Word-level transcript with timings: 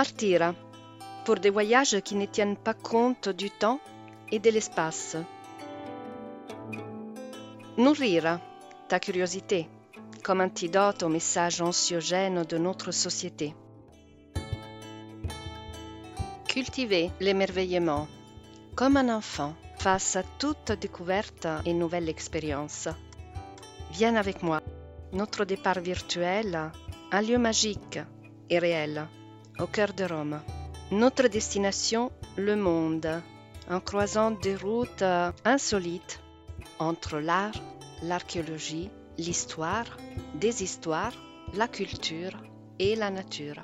Partir 0.00 0.54
pour 1.26 1.34
des 1.34 1.50
voyages 1.50 2.00
qui 2.00 2.14
ne 2.14 2.24
tiennent 2.24 2.56
pas 2.56 2.72
compte 2.72 3.28
du 3.28 3.50
temps 3.50 3.80
et 4.32 4.38
de 4.38 4.48
l'espace. 4.48 5.18
Nourrir 7.76 8.40
ta 8.88 8.98
curiosité 8.98 9.68
comme 10.24 10.40
antidote 10.40 11.02
aux 11.02 11.10
messages 11.10 11.60
anxiogènes 11.60 12.44
de 12.44 12.56
notre 12.56 12.92
société. 12.92 13.54
Cultiver 16.48 17.10
l'émerveillement 17.20 18.08
comme 18.74 18.96
un 18.96 19.14
enfant 19.14 19.52
face 19.76 20.16
à 20.16 20.22
toute 20.38 20.72
découverte 20.80 21.46
et 21.66 21.74
nouvelle 21.74 22.08
expérience. 22.08 22.88
Viens 23.92 24.16
avec 24.16 24.42
moi. 24.42 24.62
Notre 25.12 25.44
départ 25.44 25.80
virtuel, 25.80 26.70
un 27.12 27.20
lieu 27.20 27.36
magique 27.36 27.98
et 28.48 28.58
réel, 28.58 29.06
au 29.60 29.66
cœur 29.66 29.92
de 29.92 30.04
Rome. 30.04 30.40
Notre 30.90 31.28
destination, 31.28 32.10
le 32.36 32.56
monde, 32.56 33.22
en 33.68 33.80
croisant 33.80 34.30
des 34.30 34.56
routes 34.56 35.04
insolites 35.44 36.20
entre 36.78 37.18
l'art, 37.18 37.54
l'archéologie, 38.02 38.90
l'histoire, 39.18 39.96
des 40.34 40.62
histoires, 40.62 41.14
la 41.54 41.68
culture 41.68 42.36
et 42.78 42.96
la 42.96 43.10
nature. 43.10 43.62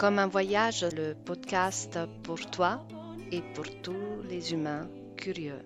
Comme 0.00 0.18
un 0.18 0.28
voyage, 0.28 0.86
le 0.96 1.12
podcast 1.12 1.98
pour 2.22 2.40
toi 2.50 2.88
et 3.30 3.42
pour 3.54 3.66
tous 3.82 4.22
les 4.30 4.54
humains 4.54 4.88
curieux. 5.18 5.60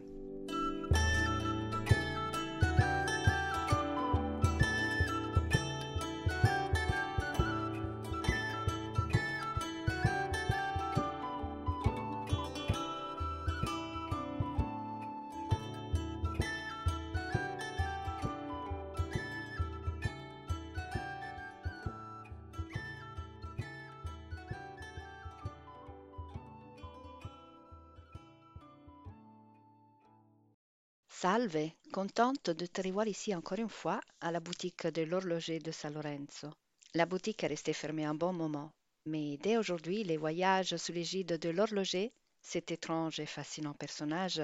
Salve, 31.34 31.72
contente 31.90 32.50
de 32.50 32.66
te 32.66 32.80
revoir 32.80 33.08
ici 33.08 33.34
encore 33.34 33.58
une 33.58 33.68
fois 33.68 34.00
à 34.20 34.30
la 34.30 34.38
boutique 34.38 34.86
de 34.86 35.02
l'horloger 35.02 35.58
de 35.58 35.72
San 35.72 35.92
Lorenzo. 35.92 36.48
La 36.94 37.06
boutique 37.06 37.42
est 37.42 37.48
restée 37.48 37.72
fermée 37.72 38.04
un 38.04 38.14
bon 38.14 38.32
moment, 38.32 38.70
mais 39.04 39.36
dès 39.38 39.56
aujourd'hui, 39.56 40.04
les 40.04 40.16
voyages 40.16 40.76
sous 40.76 40.92
l'égide 40.92 41.36
de 41.36 41.48
l'horloger, 41.48 42.12
cet 42.40 42.70
étrange 42.70 43.18
et 43.18 43.26
fascinant 43.26 43.74
personnage, 43.74 44.42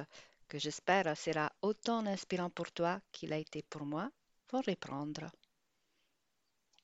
que 0.49 0.59
j'espère 0.59 1.17
sera 1.17 1.53
autant 1.63 2.05
inspirant 2.07 2.51
pour 2.51 2.73
toi 2.73 3.01
qu'il 3.13 3.33
a 3.33 3.39
été 3.39 3.63
pour 3.63 3.87
moi, 3.87 4.11
vont 4.51 4.63
reprendre. 4.67 5.31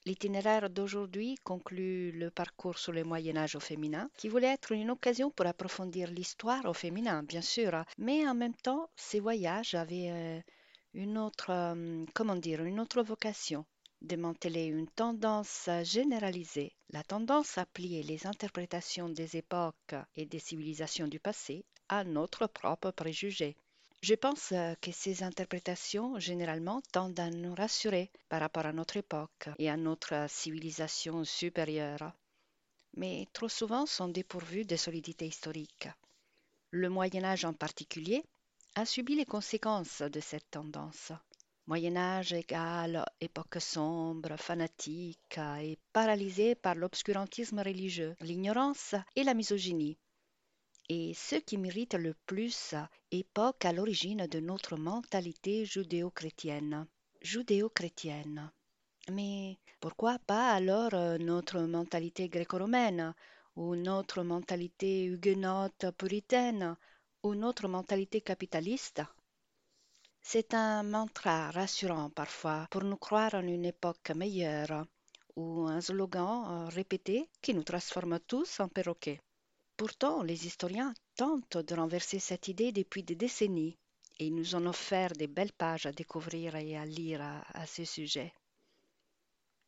L'itinéraire 0.06 0.70
d'aujourd'hui 0.70 1.34
conclut 1.42 2.12
le 2.12 2.30
parcours 2.30 2.78
sur 2.78 2.92
le 2.92 3.02
Moyen 3.02 3.36
Âge 3.36 3.56
au 3.56 3.60
féminin, 3.60 4.08
qui 4.16 4.28
voulait 4.28 4.54
être 4.54 4.70
une 4.70 4.92
occasion 4.92 5.32
pour 5.32 5.46
approfondir 5.46 6.12
l'histoire 6.12 6.64
au 6.66 6.72
féminin, 6.72 7.24
bien 7.24 7.40
sûr, 7.40 7.84
mais 7.98 8.24
en 8.28 8.34
même 8.34 8.54
temps, 8.54 8.88
ces 8.94 9.18
voyages 9.18 9.74
avaient 9.74 10.12
euh, 10.12 10.40
une 10.94 11.18
autre, 11.18 11.50
euh, 11.50 12.04
comment 12.14 12.36
dire, 12.36 12.62
une 12.62 12.78
autre 12.78 13.02
vocation, 13.02 13.66
démanteler 14.00 14.66
une 14.66 14.86
tendance 14.86 15.68
généralisée, 15.82 16.76
la 16.90 17.02
tendance 17.02 17.58
à 17.58 17.66
plier 17.66 18.04
les 18.04 18.28
interprétations 18.28 19.08
des 19.08 19.36
époques 19.36 19.96
et 20.14 20.24
des 20.24 20.38
civilisations 20.38 21.08
du 21.08 21.18
passé 21.18 21.64
à 21.88 22.04
notre 22.04 22.46
propre 22.46 22.92
préjugé. 22.92 23.56
Je 24.02 24.14
pense 24.14 24.52
euh, 24.52 24.74
que 24.80 24.92
ces 24.92 25.22
interprétations, 25.22 26.18
généralement, 26.18 26.80
tendent 26.92 27.18
à 27.18 27.30
nous 27.30 27.54
rassurer 27.54 28.10
par 28.28 28.40
rapport 28.40 28.66
à 28.66 28.72
notre 28.72 28.96
époque 28.98 29.48
et 29.58 29.70
à 29.70 29.76
notre 29.76 30.26
civilisation 30.28 31.24
supérieure, 31.24 32.12
mais 32.96 33.26
trop 33.32 33.48
souvent 33.48 33.86
sont 33.86 34.08
dépourvues 34.08 34.64
de 34.64 34.76
solidité 34.76 35.26
historique. 35.26 35.88
Le 36.70 36.90
Moyen 36.90 37.24
Âge 37.24 37.44
en 37.44 37.52
particulier 37.52 38.22
a 38.74 38.84
subi 38.84 39.14
les 39.14 39.24
conséquences 39.24 40.02
de 40.02 40.20
cette 40.20 40.50
tendance. 40.50 41.12
Moyen 41.66 41.96
Âge 41.96 42.32
égale 42.32 43.04
époque 43.20 43.60
sombre, 43.60 44.36
fanatique 44.36 45.38
et 45.60 45.78
paralysée 45.92 46.54
par 46.54 46.74
l'obscurantisme 46.74 47.58
religieux, 47.60 48.14
l'ignorance 48.20 48.94
et 49.16 49.24
la 49.24 49.34
misogynie 49.34 49.98
et 50.88 51.14
ce 51.14 51.36
qui 51.36 51.58
mérite 51.58 51.94
le 51.94 52.14
plus 52.26 52.74
époque 53.10 53.64
à 53.64 53.72
l'origine 53.72 54.26
de 54.26 54.40
notre 54.40 54.76
mentalité 54.76 55.64
judéo-chrétienne. 55.64 56.86
Judéo-chrétienne. 57.22 58.50
Mais 59.10 59.58
pourquoi 59.80 60.18
pas 60.18 60.52
alors 60.52 60.94
euh, 60.94 61.18
notre 61.18 61.60
mentalité 61.60 62.28
gréco-romaine, 62.28 63.14
ou 63.56 63.74
notre 63.74 64.22
mentalité 64.22 65.04
huguenote 65.04 65.86
puritaine, 65.96 66.76
ou 67.22 67.34
notre 67.34 67.68
mentalité 67.68 68.20
capitaliste? 68.20 69.02
C'est 70.22 70.54
un 70.54 70.82
mantra 70.82 71.50
rassurant 71.52 72.10
parfois 72.10 72.66
pour 72.70 72.82
nous 72.82 72.96
croire 72.96 73.34
en 73.34 73.42
une 73.42 73.64
époque 73.64 74.10
meilleure, 74.10 74.84
ou 75.36 75.66
un 75.68 75.80
slogan 75.80 76.44
euh, 76.48 76.68
répété 76.68 77.28
qui 77.40 77.54
nous 77.54 77.64
transforme 77.64 78.18
tous 78.20 78.60
en 78.60 78.68
perroquets. 78.68 79.20
Pourtant, 79.76 80.22
les 80.22 80.46
historiens 80.46 80.94
tentent 81.16 81.58
de 81.58 81.74
renverser 81.74 82.18
cette 82.18 82.48
idée 82.48 82.72
depuis 82.72 83.02
des 83.02 83.14
décennies 83.14 83.76
et 84.18 84.26
ils 84.26 84.34
nous 84.34 84.54
ont 84.54 84.66
offert 84.66 85.12
des 85.12 85.26
belles 85.26 85.52
pages 85.52 85.84
à 85.84 85.92
découvrir 85.92 86.56
et 86.56 86.76
à 86.76 86.86
lire 86.86 87.20
à, 87.20 87.66
ce 87.66 87.84
sujet. 87.84 88.32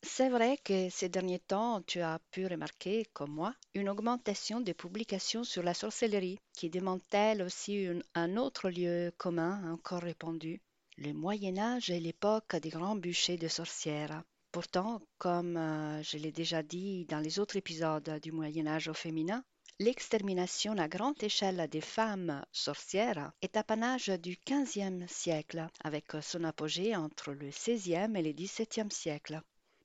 C'est 0.02 0.30
vrai 0.30 0.56
que 0.64 0.88
ces 0.90 1.08
derniers 1.08 1.40
temps, 1.40 1.82
tu 1.82 2.00
as 2.00 2.20
pu 2.30 2.46
remarquer, 2.46 3.04
comme 3.12 3.32
moi, 3.32 3.54
une 3.74 3.88
augmentation 3.88 4.60
des 4.60 4.72
publications 4.72 5.44
sur 5.44 5.62
la 5.62 5.74
sorcellerie 5.74 6.38
qui 6.54 6.70
démantèle 6.70 7.42
aussi 7.42 7.88
un 8.14 8.36
autre 8.36 8.70
lieu 8.70 9.12
commun 9.18 9.72
encore 9.72 10.02
répandu, 10.02 10.62
le 10.96 11.12
Moyen 11.12 11.58
Âge 11.58 11.90
et 11.90 12.00
l'époque 12.00 12.56
des 12.56 12.70
grands 12.70 12.96
bûchers 12.96 13.36
de 13.36 13.48
sorcières. 13.48 14.22
Pourtant, 14.52 15.02
comme 15.18 15.56
euh, 15.56 16.02
je 16.02 16.16
l'ai 16.16 16.32
déjà 16.32 16.62
dit 16.62 17.04
dans 17.06 17.20
les 17.20 17.38
autres 17.38 17.56
épisodes 17.56 18.18
du 18.22 18.32
Moyen 18.32 18.66
Âge 18.66 18.88
au 18.88 18.94
féminin, 18.94 19.44
L'extermination 19.80 20.76
à 20.76 20.88
grande 20.88 21.22
échelle 21.22 21.68
des 21.70 21.80
femmes 21.80 22.44
sorcières 22.50 23.30
est 23.42 23.56
apanage 23.56 24.08
du 24.08 24.36
XVe 24.44 25.06
siècle, 25.06 25.68
avec 25.84 26.06
son 26.20 26.42
apogée 26.42 26.96
entre 26.96 27.30
le 27.30 27.50
XVIe 27.50 28.12
et 28.16 28.22
le 28.22 28.32
XVIIe 28.32 28.90
siècle. 28.90 29.40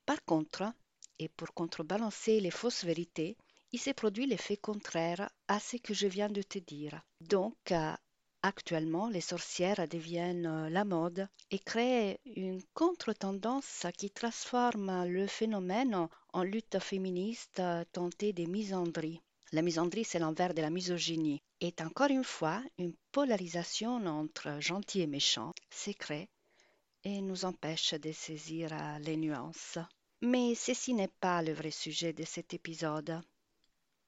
Par 0.08 0.26
contre, 0.26 0.64
et 1.20 1.30
pour 1.30 1.54
contrebalancer 1.54 2.40
les 2.40 2.50
fausses 2.50 2.84
vérités, 2.84 3.38
il 3.72 3.80
s'est 3.80 3.94
produit 3.94 4.26
l'effet 4.26 4.58
contraire 4.58 5.30
à 5.48 5.60
ce 5.60 5.78
que 5.78 5.94
je 5.94 6.08
viens 6.08 6.30
de 6.30 6.42
te 6.42 6.58
dire. 6.58 7.00
Donc, 7.22 7.72
actuellement, 8.42 9.10
les 9.10 9.22
sorcières 9.22 9.88
deviennent 9.88 10.70
la 10.70 10.86
mode 10.86 11.30
et 11.52 11.60
créent 11.60 12.20
une 12.26 12.64
contre-tendance 12.74 13.86
qui 13.96 14.10
transforme 14.10 15.06
le 15.06 15.28
phénomène 15.28 16.08
en 16.34 16.42
lutte 16.42 16.80
féministe 16.80 17.62
tentée 17.92 18.34
de 18.34 18.46
misandrie. 18.46 19.22
La 19.54 19.62
misandrie, 19.62 20.04
c'est 20.04 20.18
l'envers 20.18 20.56
de 20.56 20.64
la 20.64 20.72
misogynie, 20.72 21.44
est 21.62 21.80
encore 21.82 22.10
une 22.10 22.24
fois 22.24 22.64
une 22.80 22.96
polarisation 23.12 24.04
entre 24.08 24.60
gentil 24.60 25.02
et 25.02 25.08
méchant, 25.08 25.54
secret, 25.70 26.28
et 27.04 27.22
nous 27.22 27.46
empêche 27.46 27.94
de 27.94 28.12
saisir 28.12 28.72
les 29.02 29.16
nuances. 29.16 29.78
Mais 30.22 30.56
ceci 30.56 30.96
n'est 30.96 31.12
pas 31.20 31.44
le 31.44 31.54
vrai 31.54 31.70
sujet 31.70 32.14
de 32.14 32.24
cet 32.24 32.56
épisode. 32.56 33.22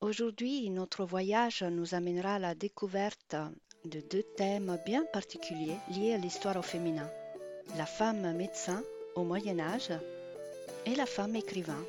Aujourd'hui, 0.01 0.67
notre 0.71 1.05
voyage 1.05 1.61
nous 1.61 1.93
amènera 1.93 2.35
à 2.35 2.39
la 2.39 2.55
découverte 2.55 3.35
de 3.83 4.01
deux 4.01 4.23
thèmes 4.37 4.79
bien 4.83 5.05
particuliers 5.13 5.77
liés 5.91 6.13
à 6.13 6.17
l'histoire 6.17 6.57
au 6.57 6.63
féminin. 6.63 7.09
La 7.77 7.85
femme 7.85 8.35
médecin 8.35 8.83
au 9.13 9.23
Moyen 9.23 9.59
Âge 9.59 9.91
et 10.87 10.95
la 10.95 11.05
femme 11.05 11.35
écrivain. 11.35 11.85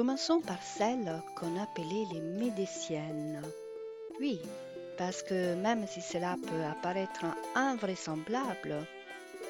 Commençons 0.00 0.40
par 0.40 0.62
celles 0.62 1.22
qu'on 1.36 1.60
appelait 1.60 2.06
les 2.10 2.22
médiciennes. 2.22 3.42
Oui, 4.18 4.40
parce 4.96 5.22
que 5.22 5.54
même 5.56 5.86
si 5.86 6.00
cela 6.00 6.36
peut 6.42 6.64
apparaître 6.64 7.26
invraisemblable, 7.54 8.76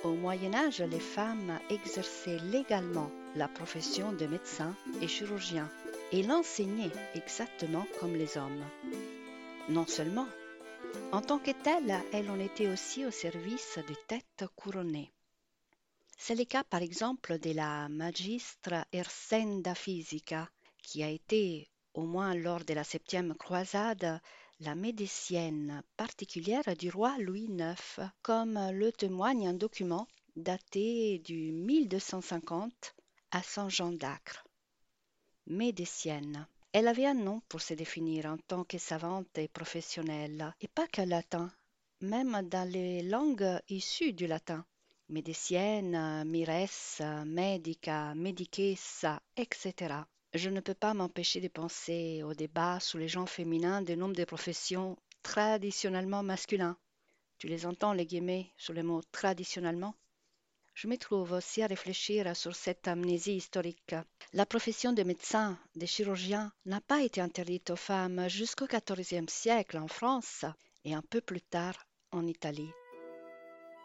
au 0.02 0.14
Moyen 0.14 0.52
Âge, 0.52 0.82
les 0.82 0.98
femmes 0.98 1.56
exerçaient 1.70 2.40
légalement 2.50 3.12
la 3.36 3.46
profession 3.46 4.10
de 4.10 4.26
médecin 4.26 4.74
et 5.00 5.06
chirurgien. 5.06 5.68
et 6.10 6.24
l'enseigner 6.24 6.90
exactement 7.14 7.86
comme 8.00 8.16
les 8.16 8.36
hommes. 8.36 8.64
Non 9.68 9.86
seulement, 9.86 10.26
en 11.12 11.20
tant 11.20 11.38
que 11.38 11.52
telle, 11.52 11.94
elle 12.12 12.28
en 12.28 12.40
était 12.40 12.66
aussi 12.66 13.06
au 13.06 13.12
service 13.12 13.78
des 13.86 13.98
têtes 14.08 14.48
couronnées. 14.56 15.12
C'est 16.22 16.34
le 16.34 16.44
cas 16.44 16.64
par 16.64 16.82
exemple 16.82 17.38
de 17.38 17.52
la 17.52 17.88
magistra 17.88 18.86
Ersenda 18.92 19.74
Physica, 19.74 20.50
qui 20.82 21.02
a 21.02 21.08
été, 21.08 21.70
au 21.94 22.02
moins 22.02 22.34
lors 22.34 22.62
de 22.62 22.74
la 22.74 22.84
septième 22.84 23.34
croisade, 23.34 24.20
la 24.60 24.74
médicienne 24.74 25.82
particulière 25.96 26.76
du 26.78 26.90
roi 26.90 27.16
Louis 27.18 27.48
IX, 27.48 28.02
comme 28.20 28.58
le 28.70 28.92
témoigne 28.92 29.48
un 29.48 29.54
document 29.54 30.06
daté 30.36 31.20
du 31.20 31.52
1250 31.52 32.94
à 33.30 33.42
Saint-Jean 33.42 33.92
d'Acre. 33.92 34.46
Médicienne. 35.46 36.46
Elle 36.74 36.88
avait 36.88 37.06
un 37.06 37.14
nom 37.14 37.40
pour 37.48 37.62
se 37.62 37.72
définir 37.72 38.26
en 38.26 38.36
tant 38.36 38.64
que 38.64 38.76
savante 38.76 39.38
et 39.38 39.48
professionnelle, 39.48 40.54
et 40.60 40.68
pas 40.68 40.86
que 40.86 41.00
latin, 41.00 41.50
même 42.02 42.46
dans 42.50 42.70
les 42.70 43.02
langues 43.02 43.58
issues 43.70 44.12
du 44.12 44.26
latin. 44.26 44.66
Médicienne, 45.10 46.24
miresse, 46.24 47.02
médica, 47.26 48.14
médichessa, 48.14 49.20
etc. 49.36 49.74
Je 50.34 50.48
ne 50.48 50.60
peux 50.60 50.74
pas 50.74 50.94
m'empêcher 50.94 51.40
de 51.40 51.48
penser 51.48 52.22
au 52.22 52.32
débat 52.32 52.78
sur 52.78 53.00
les 53.00 53.08
genres 53.08 53.28
féminins 53.28 53.82
des 53.82 53.96
noms 53.96 54.08
de 54.08 54.24
professions 54.24 54.96
traditionnellement 55.24 56.22
masculins. 56.22 56.76
Tu 57.38 57.48
les 57.48 57.66
entends, 57.66 57.92
les 57.92 58.06
guillemets, 58.06 58.52
sur 58.56 58.72
le 58.72 58.84
mot 58.84 59.02
traditionnellement? 59.10 59.96
Je 60.74 60.86
me 60.86 60.96
trouve 60.96 61.32
aussi 61.32 61.60
à 61.62 61.66
réfléchir 61.66 62.36
sur 62.36 62.54
cette 62.54 62.86
amnésie 62.86 63.34
historique. 63.34 63.96
La 64.32 64.46
profession 64.46 64.92
de 64.92 65.02
médecin, 65.02 65.58
de 65.74 65.86
chirurgien, 65.86 66.52
n'a 66.66 66.80
pas 66.80 67.02
été 67.02 67.20
interdite 67.20 67.70
aux 67.70 67.76
femmes 67.76 68.28
jusqu'au 68.28 68.68
XIVe 68.68 69.28
siècle 69.28 69.76
en 69.76 69.88
France 69.88 70.44
et 70.84 70.94
un 70.94 71.02
peu 71.02 71.20
plus 71.20 71.42
tard 71.42 71.84
en 72.12 72.28
Italie. 72.28 72.70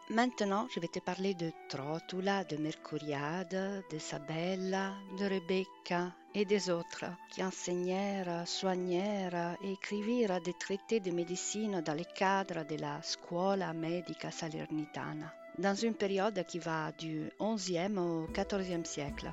Maintenant, 0.08 0.68
je 0.72 0.78
vais 0.78 0.86
te 0.86 1.00
parler 1.00 1.34
de 1.34 1.50
Trotula, 1.68 2.44
de 2.44 2.56
Mercuriade, 2.56 3.82
de 3.90 3.98
Sabella, 3.98 4.92
de 5.18 5.24
Rebecca 5.24 6.12
et 6.32 6.44
des 6.44 6.70
autres 6.70 7.06
qui 7.32 7.42
enseignèrent, 7.42 8.46
soignèrent 8.46 9.56
et 9.64 9.72
écrivirent 9.72 10.40
des 10.40 10.52
traités 10.52 11.00
de 11.00 11.10
médecine 11.10 11.82
dans 11.84 11.94
le 11.94 12.04
cadre 12.04 12.64
de 12.64 12.76
la 12.76 13.02
Scuola 13.02 13.72
Medica 13.72 14.30
Salernitana, 14.30 15.34
dans 15.58 15.74
une 15.74 15.94
période 15.94 16.40
qui 16.46 16.60
va 16.60 16.92
du 16.92 17.28
XIe 17.40 17.98
au 17.98 18.28
XIVe 18.32 18.84
siècle. 18.84 19.32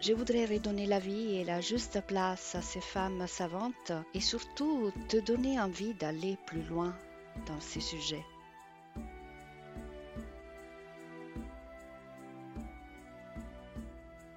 Je 0.00 0.14
voudrais 0.14 0.46
redonner 0.46 0.86
la 0.86 0.98
vie 0.98 1.36
et 1.36 1.44
la 1.44 1.60
juste 1.60 2.04
place 2.08 2.56
à 2.56 2.60
ces 2.60 2.80
femmes 2.80 3.28
savantes 3.28 3.92
et 4.14 4.20
surtout 4.20 4.90
te 5.08 5.18
donner 5.18 5.60
envie 5.60 5.94
d'aller 5.94 6.36
plus 6.44 6.62
loin 6.64 6.92
dans 7.46 7.60
ces 7.60 7.80
sujets. 7.80 8.24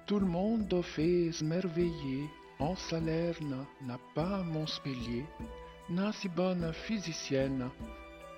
Tout 0.08 0.20
le 0.20 0.26
monde 0.26 0.80
fait 0.82 1.30
s'merveiller, 1.32 2.30
en 2.58 2.74
Salerne 2.76 3.66
n'a 3.82 3.98
pas 4.14 4.42
Montpellier, 4.42 5.26
n'a 5.90 6.12
si 6.12 6.30
bonne 6.30 6.72
physicienne, 6.72 7.68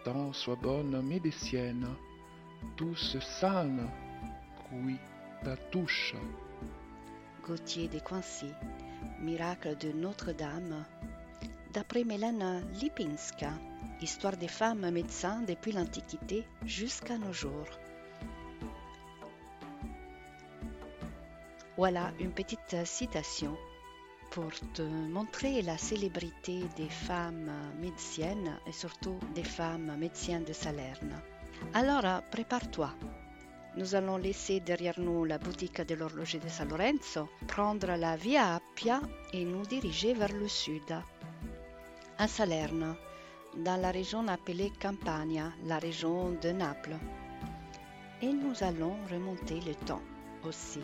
tant 0.04 0.32
soit 0.32 0.56
bonne 0.56 1.00
médicienne, 1.00 1.86
tous 2.76 3.16
sane, 3.20 3.88
qui 4.68 4.96
ta 5.44 5.56
touche. 5.70 6.16
Gauthier 7.46 7.86
de 7.86 8.00
Coincy, 8.00 8.50
Miracle 9.20 9.76
de 9.78 9.92
Notre-Dame, 9.92 10.84
d'après 11.72 12.02
Mélène 12.02 12.64
Lipinska, 12.80 13.52
Histoire 14.00 14.36
des 14.36 14.48
femmes 14.48 14.90
médecins 14.90 15.42
depuis 15.46 15.70
l'Antiquité 15.70 16.44
jusqu'à 16.66 17.16
nos 17.16 17.32
jours. 17.32 17.68
Voilà 21.80 22.12
une 22.20 22.32
petite 22.32 22.84
citation 22.84 23.56
pour 24.30 24.52
te 24.74 24.82
montrer 24.82 25.62
la 25.62 25.78
célébrité 25.78 26.60
des 26.76 26.90
femmes 26.90 27.50
médeciennes 27.80 28.58
et 28.66 28.72
surtout 28.72 29.18
des 29.34 29.44
femmes 29.44 29.96
médecins 29.96 30.40
de 30.40 30.52
Salerne. 30.52 31.18
Alors, 31.72 32.22
prépare-toi. 32.30 32.90
Nous 33.78 33.94
allons 33.94 34.18
laisser 34.18 34.60
derrière 34.60 35.00
nous 35.00 35.24
la 35.24 35.38
boutique 35.38 35.80
de 35.80 35.94
l'horloger 35.94 36.38
de 36.38 36.50
San 36.50 36.68
Lorenzo, 36.68 37.30
prendre 37.48 37.96
la 37.96 38.14
Via 38.14 38.56
Appia 38.56 39.00
et 39.32 39.46
nous 39.46 39.64
diriger 39.64 40.12
vers 40.12 40.34
le 40.34 40.48
sud, 40.48 40.94
à 42.18 42.28
Salerne, 42.28 42.94
dans 43.56 43.80
la 43.80 43.90
région 43.90 44.28
appelée 44.28 44.70
Campania, 44.82 45.50
la 45.64 45.78
région 45.78 46.32
de 46.42 46.50
Naples. 46.50 46.98
Et 48.20 48.30
nous 48.30 48.62
allons 48.62 48.96
remonter 49.10 49.60
le 49.60 49.74
temps 49.86 50.02
aussi. 50.44 50.80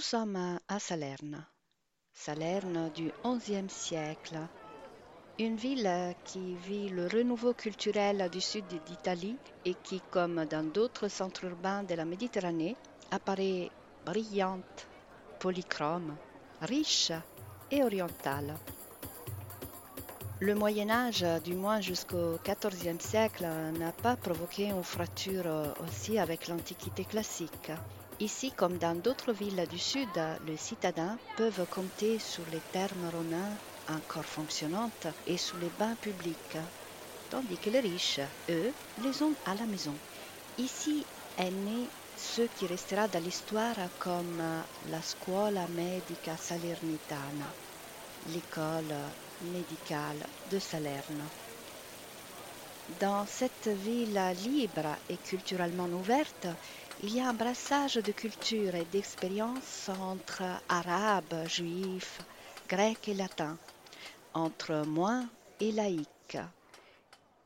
Nous 0.00 0.06
sommes 0.06 0.58
à 0.66 0.78
Salerne, 0.78 1.44
Salerne 2.14 2.90
du 2.94 3.12
XIe 3.22 3.68
siècle, 3.68 4.38
une 5.38 5.56
ville 5.56 6.14
qui 6.24 6.54
vit 6.54 6.88
le 6.88 7.06
renouveau 7.06 7.52
culturel 7.52 8.30
du 8.32 8.40
sud 8.40 8.64
d'Italie 8.86 9.36
et 9.66 9.74
qui, 9.74 10.00
comme 10.10 10.46
dans 10.46 10.64
d'autres 10.64 11.08
centres 11.08 11.44
urbains 11.44 11.82
de 11.82 11.94
la 11.94 12.06
Méditerranée, 12.06 12.76
apparaît 13.10 13.68
brillante, 14.06 14.88
polychrome, 15.38 16.16
riche 16.62 17.12
et 17.70 17.82
orientale. 17.82 18.54
Le 20.40 20.54
Moyen 20.54 20.88
Âge, 20.88 21.26
du 21.44 21.52
moins 21.52 21.82
jusqu'au 21.82 22.38
XIVe 22.42 23.02
siècle, 23.02 23.46
n'a 23.78 23.92
pas 23.92 24.16
provoqué 24.16 24.64
une 24.70 24.82
fracture 24.82 25.74
aussi 25.84 26.18
avec 26.18 26.48
l'Antiquité 26.48 27.04
classique. 27.04 27.70
Ici, 28.20 28.52
comme 28.52 28.78
dans 28.78 28.94
d'autres 28.94 29.32
villes 29.32 29.66
du 29.68 29.78
sud, 29.78 30.08
les 30.42 30.56
citadins 30.56 31.18
peuvent 31.34 31.66
compter 31.66 32.18
sur 32.20 32.44
les 32.46 32.60
thermes 32.60 33.06
romains 33.08 33.58
encore 33.88 34.26
fonctionnantes 34.26 35.08
et 35.26 35.38
sur 35.38 35.56
les 35.58 35.70
bains 35.70 35.96
publics, 35.96 36.58
tandis 37.30 37.58
que 37.58 37.70
les 37.70 37.80
riches, 37.80 38.20
eux, 38.50 38.72
les 38.98 39.22
ont 39.22 39.36
à 39.44 39.54
la 39.56 39.66
maison. 39.66 40.00
Ici 40.58 41.08
est 41.36 41.50
né 41.50 41.92
ce 42.14 42.42
qui 42.42 42.66
restera 42.66 43.08
dans 43.08 43.22
l'histoire 43.22 43.76
comme 43.98 44.42
la 44.82 45.02
Scuola 45.02 45.66
Medica 45.68 46.36
Salernitana, 46.36 47.56
l'école 48.26 48.94
médicale 49.40 50.26
de 50.44 50.58
Salerne. 50.58 51.32
Dans 52.88 53.24
cette 53.24 53.68
ville 53.68 54.20
libre 54.34 54.96
et 55.08 55.16
culturellement 55.18 55.86
ouverte, 55.86 56.46
il 57.02 57.14
y 57.14 57.20
a 57.20 57.28
un 57.28 57.34
brassage 57.34 57.94
de 57.94 58.12
cultures 58.12 58.74
et 58.74 58.84
d'expériences 58.84 59.88
entre 59.88 60.42
arabes, 60.68 61.46
juifs, 61.46 62.20
grecs 62.68 63.08
et 63.08 63.14
latins, 63.14 63.56
entre 64.34 64.84
moines 64.86 65.28
et 65.60 65.72
laïcs. 65.72 66.36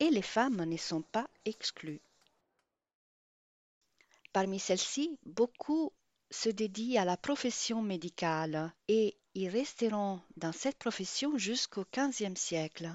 Et 0.01 0.11
les 0.11 0.23
femmes 0.23 0.65
ne 0.65 0.77
sont 0.77 1.03
pas 1.03 1.29
exclues. 1.45 2.01
Parmi 4.33 4.59
celles-ci, 4.59 5.17
beaucoup 5.25 5.93
se 6.33 6.49
dédient 6.49 7.03
à 7.03 7.05
la 7.05 7.17
profession 7.17 7.81
médicale 7.81 8.73
et 8.89 9.17
y 9.37 9.49
resteront 9.49 10.21
dans 10.37 10.53
cette 10.53 10.79
profession 10.79 11.39
jusqu'au 11.39 11.85
XVe 11.97 12.35
siècle. 12.35 12.91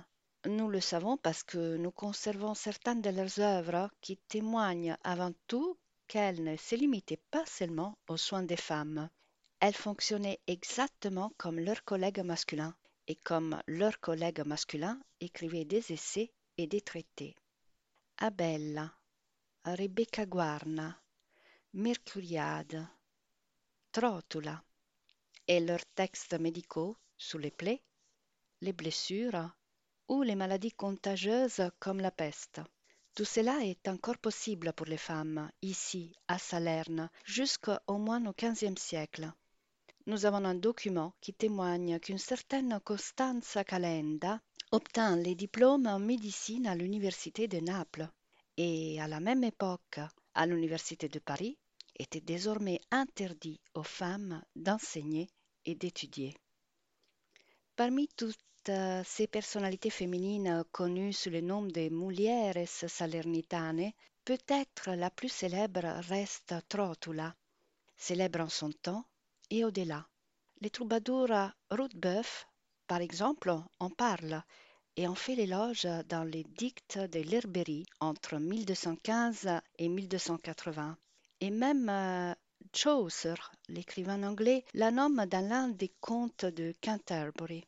Nous 0.45 0.67
le 0.67 0.81
savons 0.81 1.15
parce 1.15 1.43
que 1.43 1.77
nous 1.77 1.91
conservons 1.91 2.53
certaines 2.53 3.01
de 3.01 3.11
leurs 3.11 3.39
œuvres 3.39 3.89
qui 4.01 4.17
témoignent 4.27 4.97
avant 5.03 5.31
tout 5.47 5.77
qu'elle 6.09 6.43
ne 6.43 6.57
se 6.57 6.75
limitait 6.75 7.21
pas 7.31 7.45
seulement 7.45 7.97
aux 8.09 8.17
soins 8.17 8.43
des 8.43 8.57
femmes. 8.57 9.09
Elle 9.61 9.75
fonctionnait 9.75 10.39
exactement 10.47 11.31
comme 11.37 11.59
leurs 11.59 11.85
collègues 11.85 12.25
masculins, 12.25 12.75
et 13.07 13.15
comme 13.15 13.61
leurs 13.67 13.99
collègues 13.99 14.43
masculins 14.45 14.99
écrivaient 15.19 15.65
des 15.65 15.91
essais 15.91 16.31
et 16.57 16.67
des 16.67 16.81
traités. 16.81 17.35
Abella, 18.17 18.91
Rebecca 19.65 20.25
Guarna, 20.25 20.99
Mercuriade, 21.73 22.87
Trotula, 23.91 24.63
et 25.47 25.59
leurs 25.59 25.85
textes 25.95 26.39
médicaux 26.39 26.97
sur 27.17 27.39
les 27.39 27.51
plaies, 27.51 27.83
les 28.61 28.73
blessures 28.73 29.49
ou 30.07 30.23
les 30.23 30.35
maladies 30.35 30.71
contagieuses 30.71 31.71
comme 31.79 31.99
la 31.99 32.11
peste. 32.11 32.61
Tout 33.15 33.25
cela 33.25 33.65
est 33.65 33.87
encore 33.87 34.17
possible 34.17 34.73
pour 34.73 34.85
les 34.85 34.97
femmes, 34.97 35.49
ici, 35.61 36.13
à 36.27 36.37
Salerne, 36.37 37.09
jusqu'au 37.25 37.97
moins 37.97 38.25
au 38.25 38.33
XVe 38.33 38.77
siècle. 38.77 39.31
Nous 40.05 40.25
avons 40.25 40.45
un 40.45 40.55
document 40.55 41.13
qui 41.21 41.33
témoigne 41.33 41.99
qu'une 41.99 42.17
certaine 42.17 42.79
Costanza 42.83 43.63
Calenda 43.63 44.39
obtint 44.71 45.15
les 45.17 45.35
diplômes 45.35 45.87
en 45.87 45.99
médecine 45.99 46.67
à 46.67 46.75
l'université 46.75 47.47
de 47.47 47.59
Naples 47.59 48.09
et 48.57 49.01
à 49.01 49.07
la 49.07 49.19
même 49.19 49.43
époque 49.43 49.99
à 50.33 50.45
l'université 50.45 51.09
de 51.09 51.19
Paris 51.19 51.57
était 51.97 52.21
désormais 52.21 52.79
interdit 52.91 53.59
aux 53.73 53.83
femmes 53.83 54.41
d'enseigner 54.55 55.29
et 55.65 55.75
d'étudier. 55.75 56.35
Parmi 57.75 58.07
toutes 58.09 58.39
euh, 58.67 59.01
ces 59.05 59.27
personnalités 59.27 59.89
féminines 59.89 60.65
connues 60.73 61.13
sous 61.13 61.29
le 61.29 61.39
nom 61.39 61.61
de 61.61 61.87
Mulieres 61.89 62.67
Salernitane, 62.67 63.91
peut-être 64.25 64.91
la 64.91 65.09
plus 65.09 65.29
célèbre 65.29 65.85
reste 66.09 66.53
Trotula, 66.67 67.33
célèbre 67.95 68.41
en 68.41 68.49
son 68.49 68.71
temps 68.71 69.05
et 69.49 69.63
au-delà. 69.63 70.05
Les 70.61 70.69
troubadours 70.69 71.51
Rudebeuf, 71.71 72.47
par 72.87 72.99
exemple, 72.99 73.53
en 73.79 73.89
parlent 73.89 74.43
et 74.97 75.07
en 75.07 75.15
fait 75.15 75.35
l'éloge 75.35 75.87
dans 76.09 76.25
les 76.25 76.43
dictes 76.43 76.97
de 76.97 77.21
l'Herberie 77.21 77.85
entre 78.01 78.37
1215 78.37 79.47
et 79.77 79.87
1280. 79.87 80.97
Et 81.39 81.51
même 81.51 81.87
euh, 81.87 82.33
Chaucer, 82.75 83.35
l'écrivain 83.69 84.21
anglais, 84.23 84.65
la 84.73 84.91
nomme 84.91 85.25
dans 85.25 85.47
l'un 85.47 85.69
des 85.69 85.93
contes 86.01 86.43
de 86.43 86.73
Canterbury. 86.83 87.65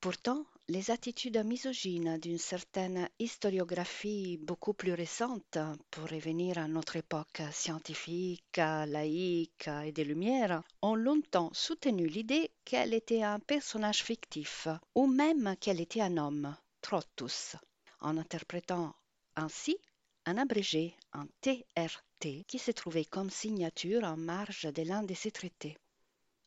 Pourtant, 0.00 0.46
les 0.68 0.92
attitudes 0.92 1.44
misogynes 1.44 2.18
d'une 2.18 2.38
certaine 2.38 3.08
historiographie 3.18 4.36
beaucoup 4.36 4.72
plus 4.72 4.92
récente, 4.92 5.58
pour 5.90 6.08
revenir 6.08 6.56
à 6.56 6.68
notre 6.68 6.94
époque 6.94 7.42
scientifique, 7.50 8.58
laïque 8.58 9.68
et 9.84 9.90
des 9.90 10.04
Lumières, 10.04 10.62
ont 10.82 10.94
longtemps 10.94 11.50
soutenu 11.52 12.06
l'idée 12.06 12.52
qu'elle 12.64 12.94
était 12.94 13.24
un 13.24 13.40
personnage 13.40 14.04
fictif, 14.04 14.68
ou 14.94 15.08
même 15.08 15.56
qu'elle 15.58 15.80
était 15.80 16.02
un 16.02 16.16
homme, 16.16 16.54
Trottus, 16.80 17.56
en 18.00 18.18
interprétant 18.18 18.94
ainsi 19.34 19.78
un 20.26 20.38
abrégé, 20.38 20.94
un 21.12 21.26
TRT, 21.40 22.44
qui 22.46 22.58
se 22.60 22.70
trouvait 22.70 23.04
comme 23.04 23.30
signature 23.30 24.04
en 24.04 24.16
marge 24.16 24.72
de 24.72 24.82
l'un 24.82 25.02
de 25.02 25.14
ces 25.14 25.32
traités. 25.32 25.76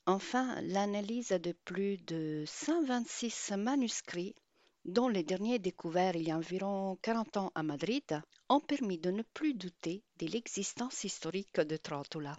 Enfin, 0.07 0.59
l'analyse 0.61 1.29
de 1.29 1.51
plus 1.63 1.97
de 1.97 2.43
126 2.47 3.51
manuscrits, 3.57 4.35
dont 4.83 5.07
les 5.07 5.23
derniers 5.23 5.59
découverts 5.59 6.15
il 6.15 6.27
y 6.27 6.31
a 6.31 6.37
environ 6.37 6.97
40 7.03 7.37
ans 7.37 7.51
à 7.53 7.61
Madrid, 7.61 8.21
ont 8.49 8.59
permis 8.59 8.97
de 8.97 9.11
ne 9.11 9.21
plus 9.21 9.53
douter 9.53 10.03
de 10.17 10.25
l'existence 10.25 11.03
historique 11.03 11.59
de 11.59 11.77
Trotula. 11.77 12.35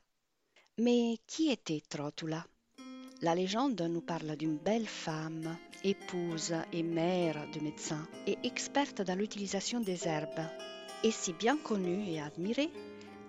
Mais 0.76 1.18
qui 1.28 1.50
était 1.50 1.82
Trotula? 1.88 2.44
La 3.20 3.36
légende 3.36 3.80
nous 3.82 4.00
parle 4.00 4.34
d'une 4.36 4.58
belle 4.58 4.88
femme, 4.88 5.56
épouse 5.84 6.54
et 6.72 6.82
mère 6.82 7.48
de 7.52 7.60
médecins, 7.60 8.08
et 8.26 8.36
experte 8.42 9.02
dans 9.02 9.16
l'utilisation 9.16 9.78
des 9.78 10.08
herbes, 10.08 10.48
et 11.04 11.12
si 11.12 11.32
bien 11.32 11.56
connue 11.56 12.08
et 12.08 12.20
admirée 12.20 12.70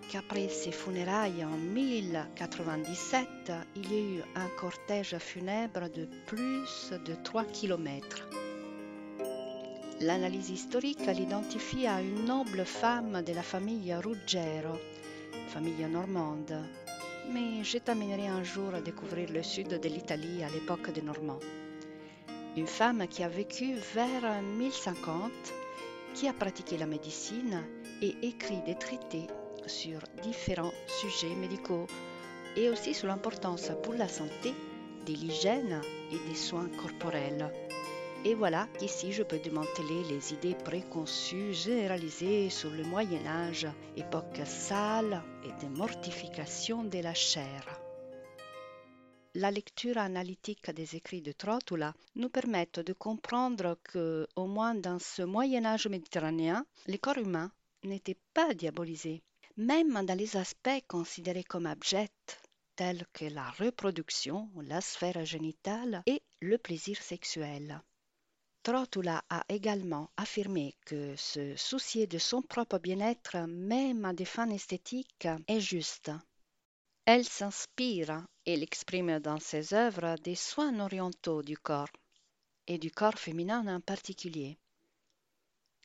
qu'après 0.10 0.50
ses 0.50 0.72
funérailles 0.72 1.44
en 1.44 1.58
1097, 1.58 3.28
il 3.76 3.92
y 3.92 3.96
a 3.96 4.00
eu 4.00 4.22
un 4.36 4.48
cortège 4.60 5.18
funèbre 5.18 5.90
de 5.90 6.08
plus 6.26 6.92
de 7.06 7.14
3 7.24 7.46
km. 7.46 8.28
L'analyse 10.02 10.50
historique 10.50 11.06
l'identifie 11.08 11.88
à 11.88 12.02
une 12.02 12.26
noble 12.26 12.66
femme 12.66 13.22
de 13.22 13.34
la 13.34 13.44
famille 13.44 13.94
Ruggero, 13.94 14.78
famille 15.48 15.86
normande, 15.86 16.58
mais 17.32 17.64
je 17.64 17.78
t'amènerai 17.78 18.28
un 18.28 18.44
jour 18.44 18.74
à 18.74 18.82
découvrir 18.82 19.32
le 19.32 19.44
sud 19.44 19.68
de 19.68 19.90
l'Italie 19.90 20.44
à 20.44 20.50
l'époque 20.50 20.92
des 20.92 21.02
Normands. 21.02 21.40
Une 22.58 22.68
femme 22.68 23.08
qui 23.08 23.24
a 23.24 23.30
vécu 23.30 23.76
vers 23.94 24.42
1050, 24.42 25.32
qui 26.14 26.28
a 26.28 26.34
pratiqué 26.34 26.78
la 26.78 26.86
médecine 26.86 27.64
et 28.02 28.16
écrit 28.22 28.62
des 28.66 28.76
traités 28.76 29.28
sur 29.68 30.00
différents 30.22 30.74
sujets 30.88 31.36
médicaux 31.36 31.88
et 32.56 32.70
aussi 32.70 32.94
sur 32.94 33.08
l'importance 33.08 33.72
pour 33.82 33.94
la 33.94 34.08
santé 34.08 34.54
de 35.06 35.14
l'hygiène 35.14 35.82
et 36.12 36.30
des 36.30 36.36
soins 36.36 36.70
corporels. 36.70 37.52
Et 38.26 38.36
voilà 38.36 38.68
qu'ici 38.80 39.12
je 39.12 39.24
peux 39.24 39.40
démanteler 39.40 40.04
les 40.10 40.34
idées 40.34 40.56
préconçues 40.56 41.54
généralisées 41.54 42.50
sur 42.50 42.70
le 42.70 42.84
Moyen 42.84 43.26
Âge, 43.28 43.68
époque 43.98 44.40
sale 44.46 45.22
et 45.44 45.66
de 45.66 45.70
mortification 45.70 46.86
de 46.86 47.00
la 47.00 47.14
chair. 47.14 47.82
La 49.36 49.52
lecture 49.52 49.98
analytique 49.98 50.72
des 50.72 50.96
écrits 50.96 51.22
de 51.22 51.32
Trotula 51.32 51.94
nous 52.16 52.30
permet 52.30 52.70
de 52.76 52.94
comprendre 52.94 53.78
que, 53.84 54.28
au 54.36 54.46
moins 54.46 54.76
dans 54.76 55.00
ce 55.00 55.24
Moyen 55.24 55.66
Âge 55.66 55.88
méditerranéen, 55.88 56.66
le 56.88 56.98
corps 56.98 57.18
humain 57.18 57.52
n'était 57.84 58.20
pas 58.34 58.54
diabolisé, 58.54 59.22
même 59.58 60.06
dans 60.06 60.18
les 60.18 60.36
aspects 60.38 60.84
considérés 60.88 61.44
comme 61.44 61.66
abjects, 61.66 62.40
tels 62.76 63.06
que 63.14 63.26
la 63.26 63.50
reproduction, 63.52 64.50
la 64.62 64.82
sphère 64.82 65.26
génitale 65.26 66.02
et 66.06 66.22
le 66.40 66.58
plaisir 66.58 67.02
sexuel. 67.02 67.82
Trotula 68.64 69.24
a 69.30 69.44
également 69.50 70.10
affirmé 70.16 70.76
que 70.86 71.16
se 71.18 71.56
soucier 71.58 72.08
de 72.08 72.18
son 72.18 72.42
propre 72.42 72.80
bien-être, 72.80 73.38
même 73.48 74.06
à 74.06 74.14
des 74.14 74.26
fins 74.26 74.50
esthétiques, 74.50 75.28
est 75.48 75.60
juste. 75.60 76.12
Elle 77.06 77.26
s'inspire 77.26 78.26
et 78.46 78.56
l'exprime 78.56 79.20
dans 79.20 79.40
ses 79.40 79.74
œuvres 79.74 80.16
des 80.24 80.36
soins 80.36 80.80
orientaux 80.80 81.44
du 81.44 81.58
corps, 81.58 81.92
et 82.68 82.78
du 82.78 82.90
corps 82.90 83.20
féminin 83.20 83.68
en 83.68 83.82
particulier. 83.82 84.58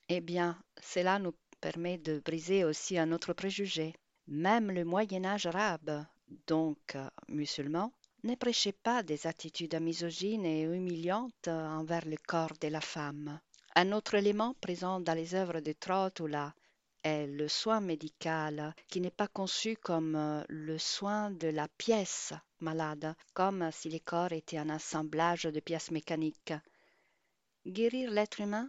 Eh 0.08 0.20
bien, 0.20 0.56
cela 0.80 1.18
nous 1.18 1.34
permet 1.60 1.98
de 1.98 2.20
briser 2.20 2.64
aussi 2.64 2.98
un 2.98 3.12
autre 3.12 3.32
préjugé. 3.32 3.94
Même 4.26 4.70
le 4.70 4.84
Moyen 4.84 5.24
Âge 5.24 5.46
arabe, 5.46 6.04
donc 6.46 6.94
euh, 6.94 7.08
musulman, 7.28 7.92
ne 8.24 8.34
prêchait 8.34 8.72
pas 8.72 9.02
des 9.02 9.26
attitudes 9.26 9.80
misogynes 9.80 10.44
et 10.44 10.62
humiliantes 10.62 11.48
envers 11.48 12.04
le 12.06 12.16
corps 12.16 12.52
de 12.60 12.68
la 12.68 12.80
femme. 12.80 13.40
Un 13.74 13.92
autre 13.92 14.14
élément 14.14 14.54
présent 14.60 14.98
dans 15.00 15.14
les 15.14 15.34
œuvres 15.34 15.60
de 15.60 15.72
Trotula 15.72 16.52
est 17.04 17.26
le 17.26 17.46
soin 17.48 17.80
médical, 17.80 18.74
qui 18.88 19.00
n'est 19.00 19.10
pas 19.10 19.28
conçu 19.28 19.76
comme 19.76 20.16
euh, 20.16 20.42
le 20.48 20.78
soin 20.78 21.30
de 21.30 21.48
la 21.48 21.68
pièce 21.68 22.32
malade, 22.60 23.14
comme 23.34 23.70
si 23.72 23.88
le 23.88 24.00
corps 24.00 24.32
était 24.32 24.58
un 24.58 24.68
assemblage 24.68 25.44
de 25.44 25.60
pièces 25.60 25.90
mécaniques. 25.90 26.54
Guérir 27.66 28.10
l'être 28.10 28.40
humain 28.40 28.68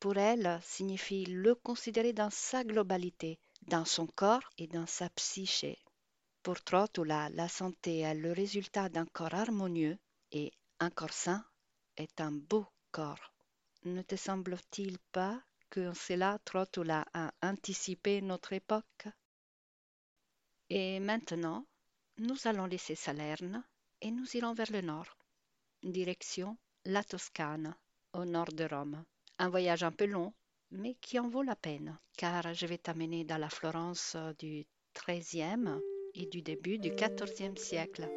pour 0.00 0.16
elle 0.16 0.60
signifie 0.62 1.26
le 1.26 1.54
considérer 1.54 2.12
dans 2.12 2.30
sa 2.30 2.64
globalité, 2.64 3.38
dans 3.62 3.84
son 3.84 4.06
corps 4.06 4.48
et 4.56 4.66
dans 4.66 4.86
sa 4.86 5.10
psyché. 5.10 5.78
Pour 6.42 6.62
Trotula, 6.62 7.28
la 7.30 7.48
santé 7.48 7.98
est 8.00 8.14
le 8.14 8.32
résultat 8.32 8.88
d'un 8.88 9.06
corps 9.06 9.34
harmonieux 9.34 9.98
et 10.32 10.52
un 10.80 10.90
corps 10.90 11.12
sain 11.12 11.44
est 11.96 12.20
un 12.20 12.32
beau 12.32 12.66
corps. 12.92 13.32
Ne 13.84 14.02
te 14.02 14.16
semble-t-il 14.16 14.98
pas 15.12 15.42
que 15.70 15.92
cela 15.94 16.38
Trotula 16.44 17.04
a 17.12 17.32
anticipé 17.42 18.20
notre 18.20 18.52
époque? 18.52 19.08
Et 20.70 21.00
maintenant, 21.00 21.66
nous 22.18 22.36
allons 22.46 22.66
laisser 22.66 22.94
Salerne 22.94 23.64
et 24.00 24.10
nous 24.10 24.36
irons 24.36 24.54
vers 24.54 24.70
le 24.70 24.80
nord, 24.80 25.16
direction 25.82 26.56
la 26.84 27.02
Toscane, 27.04 27.74
au 28.12 28.24
nord 28.24 28.52
de 28.52 28.64
Rome. 28.64 29.04
Un 29.40 29.50
voyage 29.50 29.84
un 29.84 29.92
peu 29.92 30.06
long, 30.06 30.32
mais 30.72 30.94
qui 31.00 31.18
en 31.18 31.28
vaut 31.28 31.42
la 31.42 31.54
peine, 31.54 31.96
car 32.16 32.54
je 32.54 32.66
vais 32.66 32.78
t'amener 32.78 33.24
dans 33.24 33.38
la 33.38 33.48
Florence 33.48 34.16
du 34.38 34.66
XIIIe 34.94 35.80
et 36.14 36.26
du 36.26 36.42
début 36.42 36.78
du 36.78 36.90
XIVe 36.90 37.56
siècle. 37.56 38.08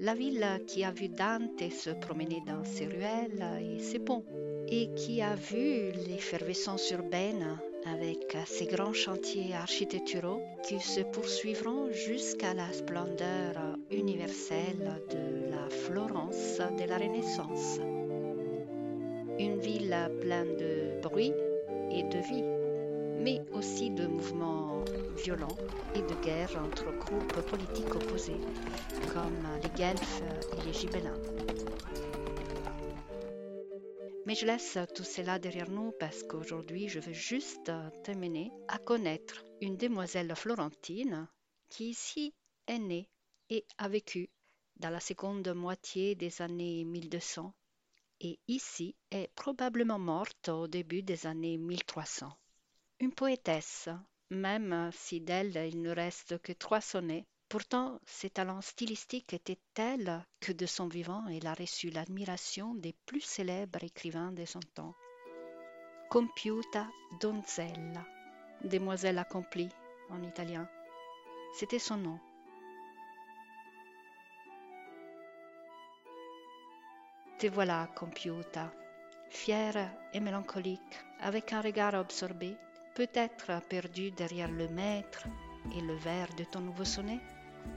La 0.00 0.14
ville 0.14 0.62
qui 0.66 0.84
a 0.84 0.90
vu 0.90 1.08
Dante 1.08 1.70
se 1.70 1.90
promener 1.90 2.40
dans 2.46 2.64
ses 2.64 2.86
ruelles 2.86 3.44
et 3.60 3.80
ses 3.80 3.98
ponts, 3.98 4.24
et 4.68 4.94
qui 4.94 5.20
a 5.20 5.34
vu 5.34 5.92
l'effervescence 6.06 6.90
urbaine 6.90 7.60
avec 7.84 8.36
ses 8.46 8.66
grands 8.66 8.94
chantiers 8.94 9.54
architecturaux 9.54 10.42
qui 10.62 10.80
se 10.80 11.00
poursuivront 11.00 11.92
jusqu'à 11.92 12.54
la 12.54 12.72
splendeur 12.72 13.76
universelle 13.90 15.02
de 15.10 15.50
la 15.50 15.68
Florence 15.68 16.58
de 16.78 16.84
la 16.84 16.96
Renaissance 16.96 17.80
une 19.38 19.60
ville 19.60 19.96
pleine 20.20 20.56
de 20.56 21.00
bruit 21.00 21.32
et 21.90 22.02
de 22.02 22.18
vie, 22.18 22.42
mais 23.22 23.40
aussi 23.52 23.90
de 23.90 24.06
mouvements 24.06 24.84
violents 25.16 25.56
et 25.94 26.02
de 26.02 26.14
guerres 26.22 26.56
entre 26.56 26.92
groupes 26.98 27.40
politiques 27.48 27.94
opposés, 27.94 28.40
comme 29.12 29.46
les 29.62 29.70
Guelfes 29.70 30.22
et 30.56 30.62
les 30.66 30.72
Gibelins. 30.72 31.22
Mais 34.26 34.34
je 34.34 34.44
laisse 34.44 34.76
tout 34.94 35.04
cela 35.04 35.38
derrière 35.38 35.70
nous 35.70 35.92
parce 35.98 36.22
qu'aujourd'hui, 36.22 36.88
je 36.88 37.00
veux 37.00 37.14
juste 37.14 37.72
terminer 38.04 38.50
à 38.68 38.78
connaître 38.78 39.44
une 39.60 39.76
demoiselle 39.76 40.34
florentine 40.34 41.28
qui 41.70 41.90
ici 41.90 42.34
est 42.66 42.78
née 42.78 43.08
et 43.50 43.64
a 43.78 43.88
vécu 43.88 44.28
dans 44.76 44.90
la 44.90 45.00
seconde 45.00 45.48
moitié 45.54 46.14
des 46.14 46.42
années 46.42 46.84
1200 46.84 47.54
et 48.20 48.38
ici 48.48 48.94
est 49.10 49.30
probablement 49.34 49.98
morte 49.98 50.48
au 50.48 50.66
début 50.66 51.02
des 51.02 51.26
années 51.26 51.58
1300. 51.58 52.32
Une 53.00 53.12
poétesse, 53.12 53.88
même 54.30 54.90
si 54.92 55.20
d'elle 55.20 55.56
il 55.56 55.80
ne 55.80 55.90
reste 55.90 56.38
que 56.42 56.52
trois 56.52 56.80
sonnets. 56.80 57.26
Pourtant, 57.48 57.98
ses 58.04 58.28
talents 58.28 58.60
stylistiques 58.60 59.32
étaient 59.32 59.60
tels 59.72 60.22
que 60.40 60.52
de 60.52 60.66
son 60.66 60.86
vivant 60.86 61.26
elle 61.28 61.46
a 61.46 61.54
reçu 61.54 61.88
l'admiration 61.88 62.74
des 62.74 62.94
plus 63.06 63.22
célèbres 63.22 63.82
écrivains 63.82 64.32
de 64.32 64.44
son 64.44 64.60
temps. 64.74 64.94
Compiuta 66.10 66.88
donzella, 67.20 68.06
demoiselle 68.64 69.18
accomplie 69.18 69.70
en 70.10 70.22
italien. 70.22 70.68
C'était 71.54 71.78
son 71.78 71.96
nom. 71.96 72.18
Te 77.38 77.46
voilà, 77.46 77.86
compiuta, 77.94 78.68
fière 79.30 79.92
et 80.12 80.18
mélancolique, 80.18 80.98
avec 81.20 81.52
un 81.52 81.60
regard 81.60 81.94
absorbé, 81.94 82.56
peut-être 82.96 83.62
perdu 83.68 84.10
derrière 84.10 84.50
le 84.50 84.66
maître 84.66 85.22
et 85.72 85.80
le 85.80 85.94
vers 85.94 86.34
de 86.36 86.42
ton 86.42 86.58
nouveau 86.58 86.84
sonnet? 86.84 87.20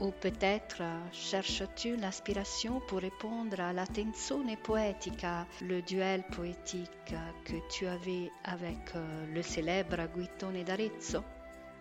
Ou 0.00 0.10
peut-être 0.10 0.82
cherches-tu 1.12 1.94
l'inspiration 1.94 2.80
pour 2.88 2.98
répondre 2.98 3.60
à 3.60 3.72
la 3.72 3.86
tensone 3.86 4.56
poetica, 4.64 5.46
le 5.60 5.80
duel 5.82 6.24
poétique 6.24 7.14
que 7.44 7.68
tu 7.70 7.86
avais 7.86 8.32
avec 8.42 8.96
euh, 8.96 9.26
le 9.32 9.42
célèbre 9.42 10.08
Guittone 10.12 10.64
d'Arezzo? 10.64 11.22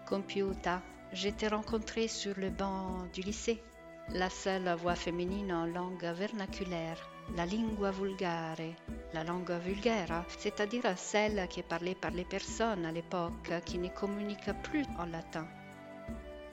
Compiuta, 0.05 0.83
je 1.13 1.29
t'ai 1.29 1.47
rencontré 1.47 2.07
sur 2.07 2.37
le 2.37 2.51
banc 2.51 3.07
du 3.11 3.21
lycée, 3.21 3.63
la 4.09 4.29
seule 4.29 4.71
voix 4.75 4.93
féminine 4.93 5.51
en 5.51 5.65
langue 5.65 6.05
vernaculaire 6.13 7.10
la 7.35 7.45
lingua 7.45 7.91
vulgare, 7.91 8.75
la 9.13 9.23
langue 9.23 9.51
vulgaire, 9.63 10.25
c'est-à-dire 10.37 10.97
celle 10.97 11.47
qui 11.49 11.61
est 11.61 11.63
parlée 11.63 11.95
par 11.95 12.11
les 12.11 12.25
personnes 12.25 12.85
à 12.85 12.91
l'époque 12.91 13.51
qui 13.65 13.77
ne 13.77 13.87
communiquent 13.87 14.61
plus 14.63 14.85
en 14.99 15.05
latin, 15.05 15.47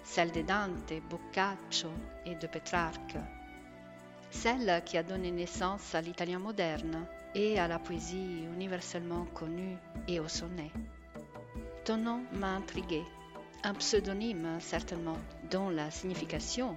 celle 0.04 0.30
de 0.30 0.42
Dante, 0.42 0.92
Boccaccio 1.10 1.88
et 2.26 2.36
de 2.36 2.46
Pétrarque, 2.46 3.16
celle 4.30 4.82
qui 4.84 4.98
a 4.98 5.02
donné 5.02 5.30
naissance 5.30 5.94
à 5.94 6.00
l'italien 6.00 6.38
moderne 6.38 7.06
et 7.34 7.58
à 7.58 7.66
la 7.66 7.78
poésie 7.78 8.44
universellement 8.54 9.24
connue 9.34 9.76
et 10.06 10.20
au 10.20 10.28
sonnet. 10.28 10.70
Ton 11.84 11.96
nom 11.96 12.22
m'a 12.34 12.54
intrigué, 12.54 13.02
un 13.64 13.74
pseudonyme 13.74 14.58
certainement, 14.60 15.18
dont 15.50 15.70
la 15.70 15.90
signification, 15.90 16.76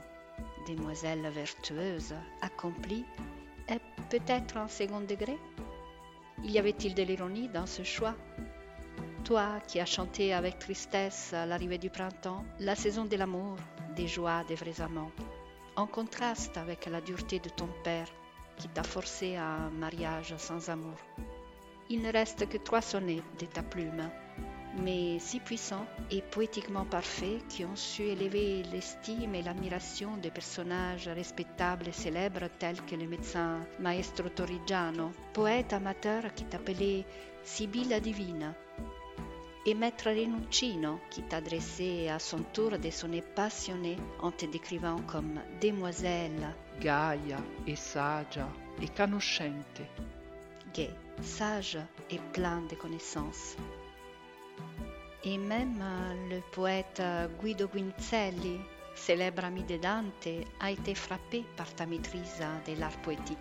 demoiselle 0.67 1.29
vertueuse, 1.33 2.15
accomplie, 2.41 3.05
peut-être 4.09 4.57
en 4.57 4.67
second 4.67 5.01
degré. 5.01 5.37
Y 6.43 6.57
avait-il 6.57 6.95
de 6.95 7.03
l'ironie 7.03 7.49
dans 7.49 7.65
ce 7.65 7.83
choix? 7.83 8.15
Toi 9.23 9.59
qui 9.67 9.79
as 9.79 9.85
chanté 9.85 10.33
avec 10.33 10.59
tristesse 10.59 11.31
l'arrivée 11.33 11.77
du 11.77 11.89
printemps, 11.89 12.43
la 12.59 12.75
saison 12.75 13.05
de 13.05 13.15
l'amour, 13.15 13.55
des 13.95 14.07
joies 14.07 14.43
des 14.47 14.55
vrais 14.55 14.81
amants, 14.81 15.11
en 15.75 15.85
contraste 15.85 16.57
avec 16.57 16.87
la 16.87 17.01
dureté 17.01 17.39
de 17.39 17.49
ton 17.49 17.69
père 17.83 18.07
qui 18.57 18.67
t'a 18.67 18.83
forcé 18.83 19.35
à 19.35 19.45
un 19.45 19.69
mariage 19.69 20.35
sans 20.37 20.69
amour. 20.69 20.97
Il 21.89 22.01
ne 22.01 22.11
reste 22.11 22.47
que 22.49 22.57
trois 22.57 22.81
sonnets 22.81 23.21
de 23.39 23.45
ta 23.45 23.63
plume 23.63 24.09
mais 24.77 25.19
si 25.19 25.39
puissants 25.39 25.85
et 26.09 26.21
poétiquement 26.21 26.85
parfaits 26.85 27.45
qui 27.49 27.65
ont 27.65 27.75
su 27.75 28.03
élever 28.03 28.63
l'estime 28.71 29.35
et 29.35 29.41
l'admiration 29.41 30.17
de 30.17 30.29
personnages 30.29 31.07
respectables 31.07 31.87
et 31.87 31.91
célèbres 31.91 32.49
tels 32.59 32.81
que 32.85 32.95
le 32.95 33.07
médecin 33.07 33.59
Maestro 33.79 34.29
Torrigiano, 34.29 35.11
poète 35.33 35.73
amateur 35.73 36.33
qui 36.33 36.45
t'appelait 36.45 37.05
Sibylla 37.43 37.99
Divina, 37.99 38.53
et 39.65 39.75
Maître 39.75 40.09
Renuccino 40.09 40.99
qui 41.09 41.21
t'adressait 41.23 42.09
à 42.09 42.19
son 42.19 42.39
tour 42.53 42.77
des 42.79 42.91
sonnets 42.91 43.23
passionnés 43.35 43.97
en 44.21 44.31
te 44.31 44.45
décrivant 44.45 44.99
comme 45.07 45.39
demoiselle 45.61 46.55
Gaia 46.79 47.37
et 47.67 47.75
saggia 47.75 48.47
et 48.81 48.87
conoscente. 48.87 49.81
Gai, 50.73 50.89
sage 51.21 51.77
et 52.09 52.19
plein 52.33 52.61
de 52.61 52.75
connaissances. 52.75 53.55
Et 55.23 55.37
même 55.37 55.79
euh, 55.81 56.35
le 56.35 56.41
poète 56.51 56.99
euh, 56.99 57.27
Guido 57.41 57.67
Guinzelli, 57.67 58.59
célèbre 58.95 59.45
ami 59.45 59.63
de 59.63 59.77
Dante, 59.77 60.27
a 60.59 60.71
été 60.71 60.95
frappé 60.95 61.45
par 61.55 61.71
ta 61.75 61.85
maîtrise 61.85 62.41
de 62.67 62.79
l'art 62.79 62.97
poétique. 63.03 63.37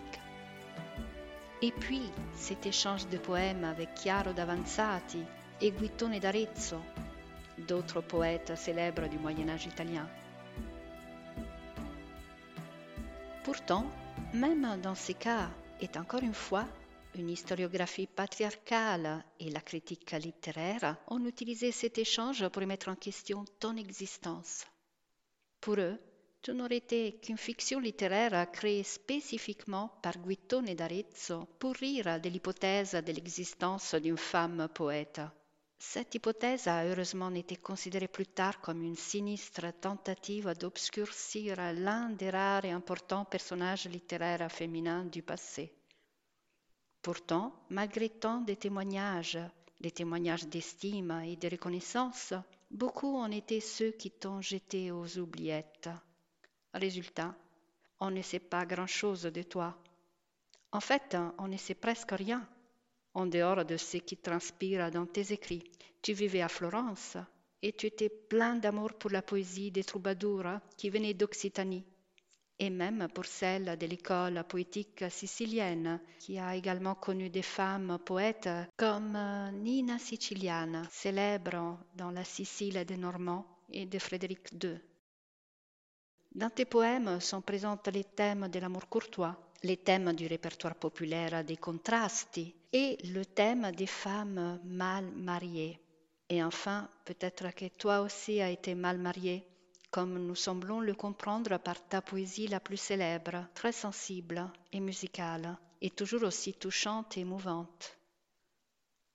Et 1.62 1.72
puis 1.72 2.02
cet 2.34 2.66
échange 2.66 3.08
de 3.08 3.16
poèmes 3.16 3.64
avec 3.64 3.90
Chiaro 3.96 4.32
d'Avanzati 4.32 5.24
et 5.60 5.70
Guittone 5.70 6.18
d'Arezzo, 6.18 6.76
d'autres 7.66 8.02
poètes 8.02 8.56
célèbres 8.56 9.08
du 9.08 9.18
Moyen 9.18 9.48
Âge 9.48 9.66
italien. 9.66 10.06
Pourtant, 13.44 13.86
même 14.34 14.66
dans 14.82 14.94
ces 14.94 15.14
cas, 15.14 15.48
et 15.80 15.88
encore 15.98 16.22
une 16.22 16.34
fois, 16.34 16.66
une 17.20 17.28
historiographie 17.28 18.06
patriarcale 18.06 19.22
et 19.38 19.50
la 19.50 19.60
critique 19.60 20.10
littéraire 20.12 20.96
ont 21.08 21.22
utilisé 21.26 21.70
cet 21.70 21.98
échange 21.98 22.48
pour 22.48 22.66
mettre 22.66 22.88
en 22.88 22.96
question 22.96 23.44
ton 23.58 23.76
existence. 23.76 24.64
Pour 25.60 25.74
eux, 25.74 25.98
tu 26.40 26.54
n'aurais 26.54 26.78
été 26.78 27.20
qu'une 27.20 27.36
fiction 27.36 27.78
littéraire 27.78 28.50
créée 28.50 28.82
spécifiquement 28.82 29.92
par 30.02 30.16
Guittone 30.16 30.74
d'Arezzo 30.74 31.46
pour 31.58 31.74
rire 31.74 32.18
de 32.18 32.30
l'hypothèse 32.30 32.92
de 32.92 33.12
l'existence 33.12 33.94
d'une 33.96 34.16
femme 34.16 34.68
poète. 34.72 35.20
Cette 35.78 36.14
hypothèse 36.14 36.68
a 36.68 36.86
heureusement 36.86 37.34
été 37.34 37.56
considérée 37.56 38.08
plus 38.08 38.28
tard 38.28 38.62
comme 38.62 38.82
une 38.82 38.96
sinistre 38.96 39.66
tentative 39.78 40.54
d'obscurcir 40.58 41.56
l'un 41.74 42.08
des 42.08 42.30
rares 42.30 42.64
et 42.64 42.70
importants 42.70 43.26
personnages 43.26 43.86
littéraires 43.88 44.50
féminins 44.50 45.04
du 45.04 45.22
passé. 45.22 45.74
Pourtant, 47.02 47.54
malgré 47.70 48.10
tant 48.10 48.42
de 48.42 48.52
témoignages, 48.54 49.38
des 49.80 49.90
témoignages 49.90 50.46
d'estime 50.46 51.22
et 51.24 51.36
de 51.36 51.48
reconnaissance, 51.48 52.34
beaucoup 52.70 53.16
en 53.16 53.30
étaient 53.30 53.60
ceux 53.60 53.92
qui 53.92 54.10
t'ont 54.10 54.42
jeté 54.42 54.90
aux 54.90 55.18
oubliettes. 55.18 55.88
Résultat, 56.74 57.34
on 58.00 58.10
ne 58.10 58.20
sait 58.20 58.38
pas 58.38 58.66
grand-chose 58.66 59.22
de 59.22 59.42
toi. 59.42 59.76
En 60.72 60.80
fait, 60.80 61.16
on 61.38 61.48
ne 61.48 61.56
sait 61.56 61.74
presque 61.74 62.12
rien, 62.12 62.46
en 63.14 63.26
dehors 63.26 63.64
de 63.64 63.76
ce 63.78 63.96
qui 63.96 64.16
transpire 64.16 64.90
dans 64.90 65.06
tes 65.06 65.32
écrits. 65.32 65.64
Tu 66.02 66.12
vivais 66.12 66.42
à 66.42 66.48
Florence 66.48 67.16
et 67.62 67.72
tu 67.72 67.86
étais 67.86 68.08
plein 68.08 68.56
d'amour 68.56 68.92
pour 68.94 69.10
la 69.10 69.22
poésie 69.22 69.70
des 69.70 69.84
troubadours 69.84 70.58
qui 70.76 70.90
venaient 70.90 71.14
d'Occitanie 71.14 71.84
et 72.60 72.68
même 72.68 73.08
pour 73.08 73.24
celle 73.24 73.78
de 73.78 73.86
l'école 73.86 74.44
poétique 74.46 75.04
sicilienne, 75.08 75.98
qui 76.18 76.38
a 76.38 76.54
également 76.54 76.94
connu 76.94 77.30
des 77.30 77.42
femmes 77.42 77.98
poètes 78.04 78.50
comme 78.76 79.16
euh, 79.16 79.50
Nina 79.50 79.98
Siciliana, 79.98 80.82
célèbre 80.90 81.78
dans 81.96 82.10
la 82.10 82.22
Sicile 82.22 82.84
des 82.84 82.98
Normands 82.98 83.46
et 83.72 83.86
de 83.86 83.98
Frédéric 83.98 84.52
II. 84.62 84.78
Dans 86.34 86.50
tes 86.50 86.66
poèmes 86.66 87.18
sont 87.18 87.40
présents 87.40 87.78
les 87.92 88.04
thèmes 88.04 88.48
de 88.48 88.58
l'amour 88.58 88.88
courtois, 88.90 89.36
les 89.62 89.78
thèmes 89.78 90.12
du 90.12 90.26
répertoire 90.26 90.74
populaire 90.74 91.42
des 91.42 91.56
contrastes 91.56 92.40
et 92.72 92.98
le 93.04 93.24
thème 93.24 93.72
des 93.72 93.86
femmes 93.86 94.60
mal 94.64 95.10
mariées. 95.12 95.80
Et 96.28 96.44
enfin, 96.44 96.88
peut-être 97.06 97.54
que 97.54 97.68
toi 97.68 98.02
aussi 98.02 98.40
as 98.42 98.50
été 98.50 98.74
mal 98.74 98.98
mariée 98.98 99.46
comme 99.90 100.24
nous 100.24 100.36
semblons 100.36 100.80
le 100.80 100.94
comprendre 100.94 101.58
par 101.58 101.86
ta 101.88 102.00
poésie 102.00 102.46
la 102.46 102.60
plus 102.60 102.76
célèbre, 102.76 103.46
très 103.54 103.72
sensible 103.72 104.50
et 104.72 104.80
musicale, 104.80 105.56
et 105.80 105.90
toujours 105.90 106.22
aussi 106.22 106.54
touchante 106.54 107.16
et 107.16 107.20
émouvante. 107.20 107.98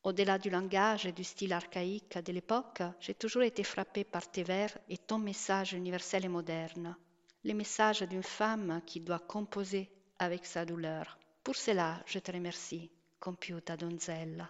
Au-delà 0.03 0.37
du 0.37 0.49
langage 0.49 1.05
et 1.05 1.11
du 1.11 1.23
style 1.23 1.53
archaïque 1.53 2.17
de 2.19 2.31
l'époque, 2.31 2.83
j'ai 2.99 3.15
toujours 3.15 3.43
été 3.43 3.63
frappé 3.63 4.03
par 4.03 4.29
tes 4.29 4.43
vers 4.43 4.77
et 4.89 4.97
ton 4.97 5.17
message 5.17 5.73
universel 5.73 6.25
et 6.25 6.29
moderne, 6.29 6.95
le 7.43 7.53
message 7.53 8.01
d'une 8.01 8.23
femme 8.23 8.81
qui 8.85 8.99
doit 8.99 9.19
composer 9.19 9.89
avec 10.19 10.45
sa 10.45 10.65
douleur. 10.65 11.17
Pour 11.43 11.55
cela, 11.55 12.03
je 12.05 12.19
te 12.19 12.31
remercie, 12.31 12.91
compiuta 13.19 13.77
donzella 13.77 14.47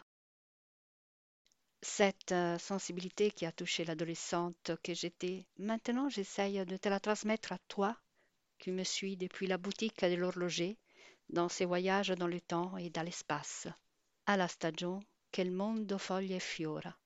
cette 1.85 2.31
euh, 2.31 2.57
sensibilité 2.57 3.29
qui 3.29 3.45
a 3.45 3.51
touché 3.51 3.85
l'adolescente 3.85 4.71
que 4.81 4.93
j'étais, 4.93 5.45
maintenant 5.57 6.09
j'essaye 6.09 6.65
de 6.65 6.77
te 6.77 6.89
la 6.89 6.99
transmettre 6.99 7.51
à 7.51 7.59
toi, 7.67 7.95
qui 8.57 8.71
me 8.71 8.83
suis 8.83 9.15
depuis 9.17 9.45
la 9.45 9.57
boutique 9.57 10.03
de 10.03 10.15
l'horloger, 10.15 10.77
dans 11.29 11.47
ses 11.47 11.65
voyages 11.65 12.09
dans 12.09 12.27
le 12.27 12.41
temps 12.41 12.75
et 12.77 12.89
dans 12.89 13.03
l'espace. 13.03 13.67
À 14.25 14.35
la 14.35 14.47
stagione 14.47 15.05
che 15.29 15.41
il 15.41 15.51
mondo 15.51 15.97
foglie 15.97 16.39
fiora. 16.39 16.97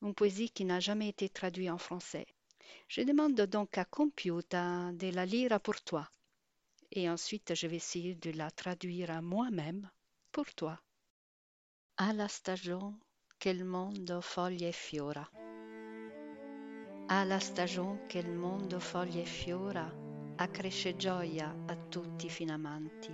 Une 0.00 0.14
poésie 0.14 0.50
qui 0.50 0.64
n'a 0.64 0.80
jamais 0.80 1.08
été 1.08 1.28
traduite 1.28 1.70
en 1.70 1.78
français. 1.78 2.26
Je 2.88 3.02
demande 3.02 3.40
donc 3.42 3.76
à 3.76 3.84
Compiuta 3.84 4.92
de 4.92 5.08
la 5.10 5.26
lire 5.26 5.60
pour 5.60 5.80
toi. 5.82 6.10
Et 6.90 7.08
ensuite, 7.08 7.54
je 7.54 7.66
vais 7.66 7.76
essayer 7.76 8.14
de 8.14 8.30
la 8.30 8.50
traduire 8.50 9.20
moi-même 9.20 9.90
pour 10.32 10.46
toi. 10.54 10.80
À 11.96 12.12
la 12.12 12.28
stagione 12.28 12.98
che 13.42 13.48
il 13.48 13.64
mondo 13.64 14.20
foglie 14.20 14.68
e 14.68 14.70
fiora. 14.70 15.28
Alla 17.06 17.40
stagione 17.40 18.06
che 18.06 18.18
il 18.18 18.30
mondo 18.30 18.78
foglie 18.78 19.22
e 19.22 19.24
fiora, 19.24 19.92
accresce 20.36 20.94
gioia 20.94 21.52
a 21.66 21.74
tutti 21.74 22.26
i 22.26 22.30
finamanti 22.30 23.12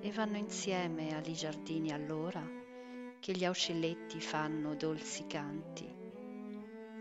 e 0.00 0.10
vanno 0.10 0.38
insieme 0.38 1.14
agli 1.14 1.34
giardini 1.34 1.92
allora 1.92 2.42
che 3.20 3.32
gli 3.32 3.44
auscelletti 3.44 4.22
fanno 4.22 4.74
dolci 4.74 5.26
canti. 5.26 5.86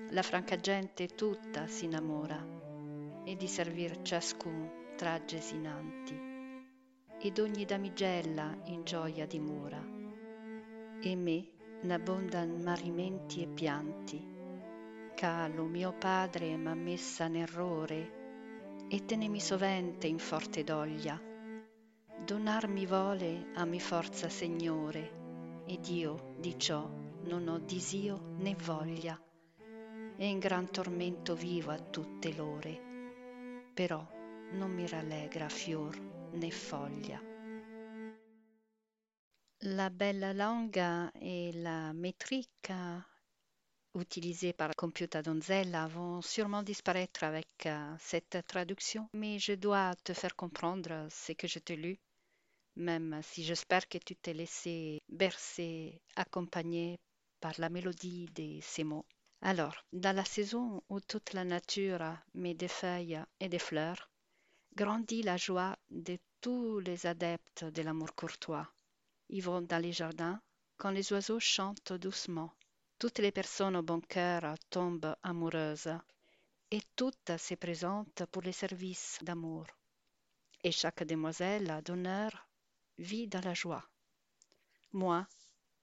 La 0.10 0.22
franca 0.22 0.58
gente 0.58 1.08
tutta 1.08 1.68
si 1.68 1.86
innamora 1.86 2.46
e 3.24 3.38
di 3.38 3.48
servir 3.48 4.02
ciascun 4.02 4.94
traggesi 4.98 5.56
inanti 5.56 6.20
ed 7.18 7.40
ogni 7.40 7.64
damigella 7.64 8.58
in 8.66 8.84
gioia 8.84 9.26
dimora 9.26 9.82
e 11.00 11.16
me 11.16 11.56
n'abbondan 11.82 12.62
marimenti 12.62 13.42
e 13.42 13.48
pianti. 13.48 14.36
Ca 15.16 15.48
lo 15.48 15.66
mio 15.66 15.94
padre 15.94 16.56
m'ha 16.58 16.74
messa 16.74 17.26
in 17.26 17.38
errore 17.38 18.86
e 18.88 19.06
tenemi 19.06 19.40
sovente 19.40 20.08
in 20.08 20.20
forte 20.20 20.64
doglia. 20.64 21.20
Donar 22.26 22.68
mi 22.68 22.86
vole 22.86 23.52
a 23.56 23.66
mi 23.66 23.80
forza 23.80 24.30
Signore 24.30 25.64
ed 25.66 25.88
io 25.88 26.36
di 26.38 26.58
ciò 26.60 26.90
non 27.24 27.48
ho 27.48 27.60
disio 27.60 28.34
né 28.38 28.56
voglia. 28.56 29.20
E 30.16 30.28
in 30.28 30.40
gran 30.40 30.70
tormento 30.72 31.36
vivo 31.36 31.72
a 31.72 31.80
tutte 31.80 32.34
l'ore 32.34 32.88
però 33.78 34.04
non 34.54 34.72
mi 34.72 34.88
rallegra 34.88 35.48
fior 35.50 35.96
né 36.32 36.50
foglia 36.50 37.27
la 39.62 39.90
bella 39.90 40.34
longa 40.34 41.12
et 41.20 41.52
la 41.52 41.92
métrique 41.94 42.72
utilisées 43.96 44.54
par 44.54 44.76
Computa 44.76 45.24
Donzella 45.24 45.88
vont 45.88 46.22
sûrement 46.22 46.62
disparaître 46.62 47.24
avec 47.24 47.48
euh, 47.66 47.96
cette 48.00 48.46
traduction, 48.48 49.10
mais 49.14 49.40
je 49.40 49.54
dois 49.54 49.96
te 50.04 50.14
faire 50.14 50.36
comprendre 50.36 51.08
ce 51.10 51.32
que 51.32 51.48
je 51.48 51.58
t'ai 51.58 51.76
lu, 51.76 51.98
même 52.76 53.20
si 53.24 53.44
j'espère 53.44 53.88
que 53.90 53.98
tu 53.98 54.16
t'es 54.16 54.34
laissé 54.34 55.02
bercer, 55.10 56.00
accompagné 56.16 57.00
par 57.40 57.54
la 57.58 57.70
mélodie 57.70 58.28
de 58.36 58.60
ces 58.62 58.84
mots. 58.84 59.06
Alors, 59.42 59.84
dans 59.92 60.16
la 60.16 60.26
saison 60.26 60.84
où 60.90 61.00
toute 61.00 61.34
la 61.34 61.44
nature 61.44 62.16
met 62.36 62.54
des 62.54 62.68
feuilles 62.68 63.20
et 63.40 63.50
des 63.50 63.60
fleurs, 63.60 64.12
grandit 64.76 65.24
la 65.24 65.38
joie 65.38 65.76
de 65.90 66.20
tous 66.42 66.80
les 66.80 67.08
adeptes 67.08 67.64
de 67.66 67.82
l'amour 67.82 68.14
courtois. 68.16 68.72
Ils 69.30 69.44
vont 69.44 69.62
dans 69.62 69.82
les 69.82 69.94
jardins 69.94 70.42
quand 70.78 70.92
les 70.92 71.12
oiseaux 71.14 71.40
chantent 71.40 71.94
doucement 71.94 72.52
toutes 73.00 73.20
les 73.20 73.32
personnes 73.32 73.76
au 73.76 73.84
bon 73.84 74.02
cœur 74.02 74.56
tombent 74.72 75.16
amoureuses 75.22 75.94
et 76.72 76.82
toutes 76.96 77.38
se 77.38 77.54
présentent 77.54 78.26
pour 78.32 78.42
les 78.42 78.52
services 78.52 79.20
d'amour. 79.22 79.68
Et 80.64 80.72
chaque 80.72 81.04
demoiselle 81.04 81.82
d'honneur 81.86 82.50
vit 82.98 83.28
dans 83.28 83.42
la 83.42 83.54
joie. 83.54 83.88
Moi, 84.94 85.28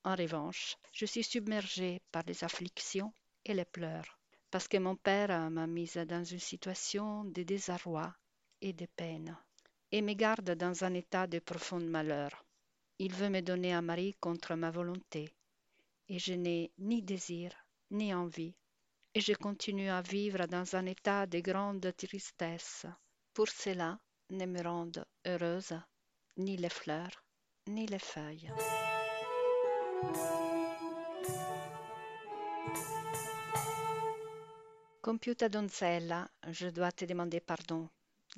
en 0.02 0.16
revanche, 0.16 0.76
je 0.92 1.06
suis 1.06 1.22
submergée 1.22 2.02
par 2.10 2.24
les 2.26 2.42
afflictions 2.42 3.14
et 3.44 3.54
les 3.54 3.64
pleurs, 3.64 4.18
parce 4.50 4.66
que 4.66 4.78
mon 4.78 4.96
père 4.96 5.50
m'a 5.50 5.68
mise 5.68 5.94
dans 5.94 6.24
une 6.24 6.40
situation 6.40 7.24
de 7.24 7.44
désarroi 7.44 8.12
et 8.60 8.72
de 8.72 8.86
peine, 8.86 9.38
et 9.92 10.02
me 10.02 10.14
garde 10.14 10.50
dans 10.50 10.82
un 10.82 10.94
état 10.94 11.28
de 11.28 11.38
profond 11.38 11.80
malheur. 11.80 12.43
Il 12.98 13.12
veut 13.12 13.28
me 13.28 13.40
donner 13.42 13.72
un 13.72 13.82
mari 13.82 14.14
contre 14.20 14.54
ma 14.54 14.70
volonté, 14.70 15.34
et 16.08 16.18
je 16.18 16.34
n'ai 16.34 16.72
ni 16.78 17.02
désir 17.02 17.50
ni 17.90 18.14
envie, 18.14 18.54
et 19.14 19.20
je 19.20 19.32
continue 19.32 19.90
à 19.90 20.00
vivre 20.00 20.46
dans 20.46 20.76
un 20.76 20.86
état 20.86 21.26
de 21.26 21.40
grande 21.40 21.92
tristesse. 21.96 22.86
Pour 23.32 23.48
cela 23.48 23.98
ne 24.30 24.46
me 24.46 24.62
rendent 24.62 25.04
heureuse 25.26 25.78
ni 26.36 26.56
les 26.56 26.68
fleurs 26.68 27.24
ni 27.66 27.86
les 27.86 27.98
feuilles. 27.98 28.52
Compiuta 35.00 35.48
donzella, 35.48 36.28
je 36.50 36.70
dois 36.70 36.92
te 36.92 37.04
demander 37.04 37.40
pardon. 37.40 37.88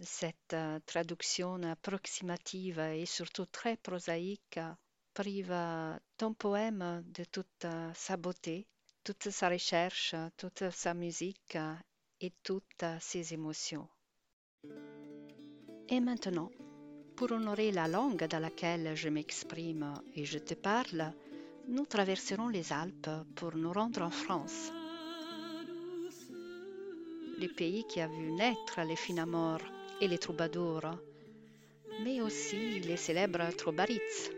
Cette 0.03 0.53
euh, 0.53 0.79
traduction 0.85 1.63
approximative 1.63 2.79
et 2.79 3.07
surtout 3.07 3.47
très 3.47 3.77
prosaïque 3.77 4.61
prive 5.15 5.55
ton 6.19 6.35
poème 6.35 7.03
de 7.07 7.25
toute 7.25 7.67
sa 7.95 8.17
beauté, 8.19 8.67
toute 9.03 9.31
sa 9.31 9.49
recherche, 9.49 10.15
toute 10.37 10.71
sa 10.71 10.93
musique 10.93 11.57
et 12.21 12.33
toutes 12.43 12.85
ses 13.01 13.33
émotions. 13.33 13.89
Et 15.89 16.01
maintenant, 16.01 16.51
pour 17.17 17.33
honorer 17.33 17.73
la 17.73 17.89
langue 17.89 18.27
dans 18.27 18.41
laquelle 18.41 18.95
je 18.95 19.09
m'exprime 19.09 19.95
et 20.15 20.27
je 20.27 20.39
te 20.39 20.53
parle, 20.53 21.15
nous 21.69 21.87
traverserons 21.87 22.49
les 22.49 22.75
Alpes 22.75 23.11
pour 23.35 23.57
nous 23.57 23.73
rendre 23.73 24.03
en 24.03 24.11
France. 24.11 24.71
Le 27.39 27.49
pays 27.49 27.85
qui 27.89 28.03
a 28.03 28.09
vu 28.09 28.33
naître 28.33 28.83
les 28.83 28.97
Finamores 28.97 29.76
et 30.01 30.09
les 30.09 30.19
troubadours, 30.19 30.91
mais 32.05 32.21
aussi 32.21 32.81
les 32.81 32.97
célèbres 32.97 33.55
troubaritz 33.57 34.31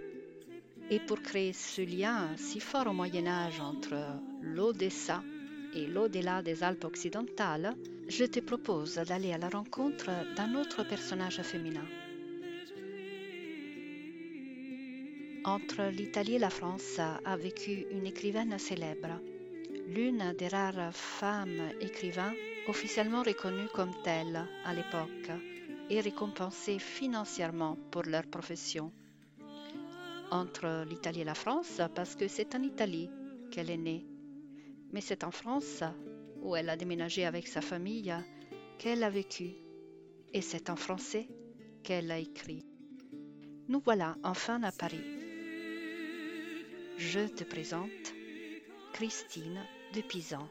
et 0.90 1.00
pour 1.00 1.20
créer 1.20 1.52
ce 1.52 1.82
lien 1.82 2.28
si 2.36 2.60
fort 2.60 2.86
au 2.86 2.92
Moyen 2.92 3.26
Âge 3.26 3.60
entre 3.60 3.94
l'Odessa 4.40 5.22
et 5.74 5.86
l'au-delà 5.86 6.42
des 6.42 6.62
Alpes 6.62 6.84
occidentales, 6.84 7.74
je 8.08 8.24
te 8.24 8.40
propose 8.40 8.94
d'aller 8.94 9.32
à 9.32 9.38
la 9.38 9.50
rencontre 9.50 10.10
d'un 10.34 10.54
autre 10.54 10.82
personnage 10.84 11.42
féminin. 11.42 11.84
Entre 15.44 15.90
l'Italie 15.90 16.36
et 16.36 16.38
la 16.38 16.50
France 16.50 16.98
a 16.98 17.36
vécu 17.36 17.86
une 17.90 18.06
écrivaine 18.06 18.58
célèbre, 18.58 19.20
l'une 19.88 20.34
des 20.38 20.48
rares 20.48 20.94
femmes 20.94 21.70
écrivains 21.80 22.34
officiellement 22.68 23.22
reconnues 23.22 23.68
comme 23.72 23.92
telles 24.04 24.44
à 24.64 24.74
l'époque 24.74 25.30
et 25.88 26.00
récompensées 26.00 26.78
financièrement 26.78 27.78
pour 27.90 28.02
leur 28.02 28.26
profession 28.26 28.92
entre 30.30 30.84
l'Italie 30.88 31.22
et 31.22 31.24
la 31.24 31.34
France 31.34 31.80
parce 31.94 32.14
que 32.16 32.28
c'est 32.28 32.54
en 32.54 32.62
Italie 32.62 33.08
qu'elle 33.50 33.70
est 33.70 33.78
née. 33.78 34.06
Mais 34.92 35.00
c'est 35.00 35.24
en 35.24 35.30
France, 35.30 35.82
où 36.42 36.54
elle 36.54 36.68
a 36.68 36.76
déménagé 36.76 37.24
avec 37.24 37.48
sa 37.48 37.62
famille, 37.62 38.14
qu'elle 38.78 39.02
a 39.02 39.10
vécu. 39.10 39.52
Et 40.34 40.42
c'est 40.42 40.68
en 40.68 40.76
français 40.76 41.28
qu'elle 41.82 42.10
a 42.10 42.18
écrit. 42.18 42.64
Nous 43.68 43.80
voilà 43.80 44.16
enfin 44.22 44.62
à 44.62 44.72
Paris. 44.72 45.04
Je 46.98 47.26
te 47.28 47.44
présente 47.44 48.14
Christine 48.92 49.60
de 49.94 50.02
Pisan. 50.02 50.46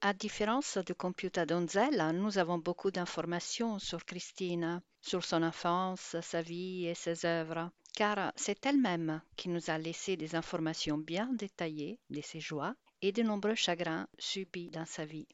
À 0.00 0.12
différence 0.14 0.78
de 0.78 0.92
Computa 0.92 1.44
Donzella, 1.44 2.12
nous 2.12 2.38
avons 2.38 2.58
beaucoup 2.58 2.90
d'informations 2.90 3.78
sur 3.78 4.04
Christine, 4.04 4.80
sur 5.00 5.24
son 5.24 5.42
enfance, 5.42 6.16
sa 6.20 6.42
vie 6.42 6.86
et 6.86 6.94
ses 6.94 7.26
œuvres, 7.26 7.70
car 7.94 8.32
c'est 8.36 8.64
elle-même 8.64 9.20
qui 9.36 9.48
nous 9.48 9.70
a 9.70 9.78
laissé 9.78 10.16
des 10.16 10.34
informations 10.34 10.98
bien 10.98 11.28
détaillées 11.32 11.98
de 12.10 12.20
ses 12.20 12.40
joies 12.40 12.74
et 13.02 13.12
de 13.12 13.22
nombreux 13.22 13.54
chagrins 13.54 14.06
subis 14.18 14.70
dans 14.70 14.86
sa 14.86 15.04
vie. 15.04 15.28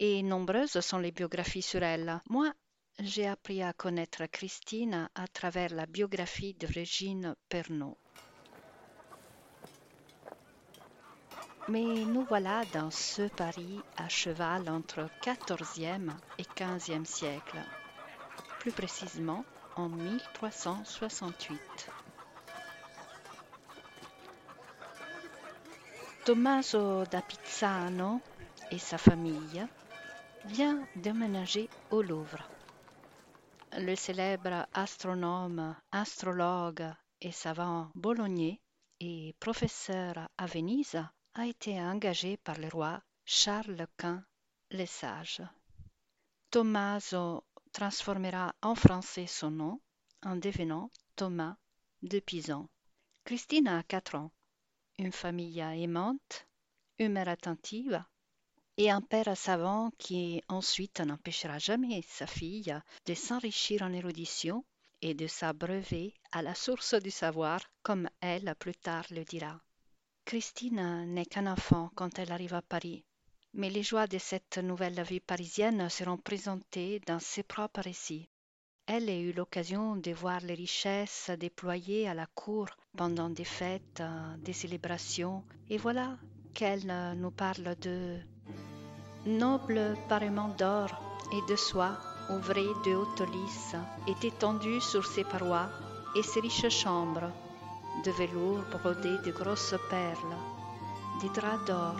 Et 0.00 0.22
nombreuses 0.22 0.80
sont 0.80 0.98
les 0.98 1.12
biographies 1.12 1.62
sur 1.62 1.82
elle. 1.82 2.20
Moi, 2.28 2.52
j'ai 2.98 3.26
appris 3.26 3.62
à 3.62 3.72
connaître 3.72 4.26
Christine 4.26 5.08
à 5.14 5.28
travers 5.28 5.72
la 5.72 5.86
biographie 5.86 6.54
de 6.54 6.66
Régine 6.66 7.36
Pernaud. 7.48 7.98
Mais 11.68 12.04
nous 12.04 12.24
voilà 12.28 12.62
dans 12.74 12.90
ce 12.90 13.28
Paris 13.28 13.80
à 13.96 14.08
cheval 14.08 14.68
entre 14.68 15.08
XIVe 15.22 16.12
et 16.38 16.44
XVe 16.56 17.04
siècle 17.06 17.58
plus 18.60 18.72
précisément 18.72 19.44
en 19.76 19.88
1368. 19.88 21.60
Tommaso 26.24 27.04
da 27.04 27.20
Pizzano 27.22 28.20
et 28.70 28.78
sa 28.78 28.96
famille 28.98 29.66
vient 30.46 30.86
déménager 30.96 31.68
au 31.90 32.02
Louvre. 32.02 32.48
Le 33.78 33.94
célèbre 33.94 34.66
astronome, 34.72 35.76
astrologue 35.92 36.86
et 37.20 37.32
savant 37.32 37.90
bolognais 37.94 38.60
et 39.00 39.34
professeur 39.40 40.28
à 40.38 40.46
Venise 40.46 41.02
a 41.36 41.46
été 41.46 41.80
engagé 41.80 42.36
par 42.36 42.58
le 42.58 42.68
roi 42.68 43.02
Charles 43.24 43.86
Quint 43.96 44.24
le 44.70 44.86
Sage. 44.86 45.42
Tommaso 46.50 47.44
transformera 47.72 48.54
en 48.62 48.76
français 48.76 49.26
son 49.26 49.50
nom 49.50 49.80
en 50.22 50.36
devenant 50.36 50.90
Thomas 51.16 51.56
de 52.02 52.20
Pisan. 52.20 52.68
Christine 53.24 53.66
a 53.66 53.82
quatre 53.82 54.14
ans, 54.14 54.30
une 54.98 55.10
famille 55.10 55.58
aimante, 55.58 56.46
une 57.00 57.12
mère 57.12 57.28
attentive, 57.28 58.04
et 58.76 58.90
un 58.90 59.00
père 59.00 59.36
savant 59.36 59.90
qui 59.98 60.40
ensuite 60.48 61.00
n'empêchera 61.00 61.58
jamais 61.58 62.02
sa 62.02 62.28
fille 62.28 62.80
de 63.06 63.14
s'enrichir 63.14 63.82
en 63.82 63.92
érudition 63.92 64.64
et 65.02 65.14
de 65.14 65.26
s'abreuver 65.26 66.14
à 66.30 66.42
la 66.42 66.54
source 66.54 66.94
du 66.94 67.10
savoir, 67.10 67.60
comme 67.82 68.08
elle 68.20 68.54
plus 68.58 68.76
tard 68.76 69.06
le 69.10 69.24
dira. 69.24 69.63
Christine 70.24 71.04
n'est 71.12 71.26
qu'un 71.26 71.46
enfant 71.46 71.90
quand 71.94 72.18
elle 72.18 72.32
arrive 72.32 72.54
à 72.54 72.62
Paris, 72.62 73.04
mais 73.52 73.68
les 73.68 73.82
joies 73.82 74.06
de 74.06 74.18
cette 74.18 74.58
nouvelle 74.58 75.02
vie 75.02 75.20
parisienne 75.20 75.88
seront 75.90 76.16
présentées 76.16 77.00
dans 77.06 77.20
ses 77.20 77.42
propres 77.42 77.82
récits. 77.82 78.28
Elle 78.86 79.08
a 79.08 79.16
eu 79.16 79.32
l'occasion 79.32 79.96
de 79.96 80.12
voir 80.12 80.40
les 80.40 80.54
richesses 80.54 81.30
déployées 81.38 82.08
à 82.08 82.14
la 82.14 82.26
cour 82.26 82.68
pendant 82.96 83.28
des 83.30 83.44
fêtes, 83.44 84.02
des 84.38 84.52
célébrations, 84.52 85.44
et 85.68 85.78
voilà 85.78 86.16
qu'elle 86.54 87.14
nous 87.16 87.30
parle 87.30 87.76
de 87.80 88.18
nobles 89.26 89.96
parements 90.08 90.54
d'or 90.56 90.88
et 91.32 91.50
de 91.50 91.56
soie 91.56 91.98
ouvrés 92.30 92.62
de 92.84 92.94
hautes 92.94 93.28
lisses 93.32 93.76
étaient 94.06 94.36
tendus 94.38 94.80
sur 94.80 95.06
ses 95.06 95.24
parois 95.24 95.68
et 96.16 96.22
ses 96.22 96.40
riches 96.40 96.68
chambres 96.70 97.30
de 98.02 98.10
velours 98.10 98.64
brodé 98.70 99.18
de 99.18 99.30
grosses 99.30 99.76
perles, 99.88 100.36
des 101.20 101.28
draps 101.28 101.64
d'or, 101.66 101.96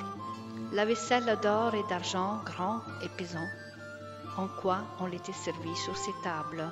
la 0.72 0.84
vaisselle 0.84 1.38
d'or 1.42 1.74
et 1.74 1.84
d'argent 1.88 2.40
grand 2.44 2.80
et 3.02 3.08
pesant, 3.10 3.48
en 4.36 4.48
quoi 4.60 4.78
on 4.98 5.06
l'était 5.06 5.32
servi 5.32 5.74
sur 5.76 5.96
ses 5.96 6.14
tables, 6.22 6.70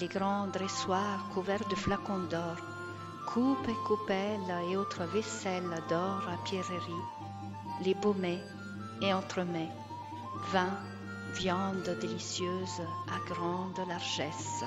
les 0.00 0.08
grands 0.08 0.46
dressoirs 0.46 1.28
couverts 1.34 1.68
de 1.68 1.74
flacons 1.74 2.26
d'or, 2.30 2.56
coupes 3.26 3.68
et 3.68 3.86
coupelles 3.86 4.54
et 4.70 4.76
autres 4.76 5.04
vaisselles 5.04 5.82
d'or 5.88 6.22
à 6.28 6.42
pierreries, 6.44 7.06
les 7.82 7.94
baumets 7.94 8.42
et 9.02 9.12
entremets, 9.12 9.70
vins, 10.52 10.78
viandes 11.34 11.96
délicieuses 12.00 12.82
à 13.08 13.18
grande 13.32 13.80
largesse. 13.86 14.64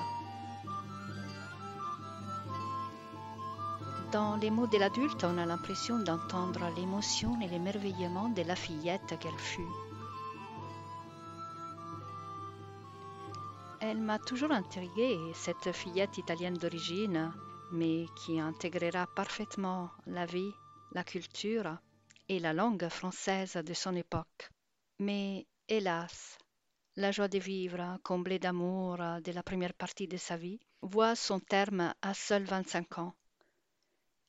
Dans 4.12 4.36
les 4.36 4.50
mots 4.50 4.66
de 4.66 4.76
l'adulte, 4.76 5.24
on 5.24 5.38
a 5.38 5.46
l'impression 5.46 5.98
d'entendre 5.98 6.68
l'émotion 6.76 7.40
et 7.40 7.48
l'émerveillement 7.48 8.28
de 8.28 8.42
la 8.42 8.54
fillette 8.54 9.18
qu'elle 9.18 9.38
fut. 9.38 9.72
Elle 13.80 14.02
m'a 14.02 14.18
toujours 14.18 14.52
intriguée, 14.52 15.18
cette 15.32 15.72
fillette 15.72 16.18
italienne 16.18 16.58
d'origine, 16.58 17.32
mais 17.72 18.04
qui 18.14 18.38
intégrera 18.38 19.06
parfaitement 19.06 19.88
la 20.06 20.26
vie, 20.26 20.52
la 20.92 21.04
culture 21.04 21.78
et 22.28 22.38
la 22.38 22.52
langue 22.52 22.90
française 22.90 23.54
de 23.54 23.72
son 23.72 23.96
époque. 23.96 24.50
Mais 24.98 25.46
hélas, 25.68 26.36
la 26.96 27.12
joie 27.12 27.28
de 27.28 27.38
vivre, 27.38 27.96
comblée 28.04 28.38
d'amour 28.38 28.98
de 28.98 29.32
la 29.32 29.42
première 29.42 29.72
partie 29.72 30.06
de 30.06 30.18
sa 30.18 30.36
vie, 30.36 30.60
voit 30.82 31.16
son 31.16 31.40
terme 31.40 31.94
à 32.02 32.12
seuls 32.12 32.44
25 32.44 32.98
ans. 32.98 33.14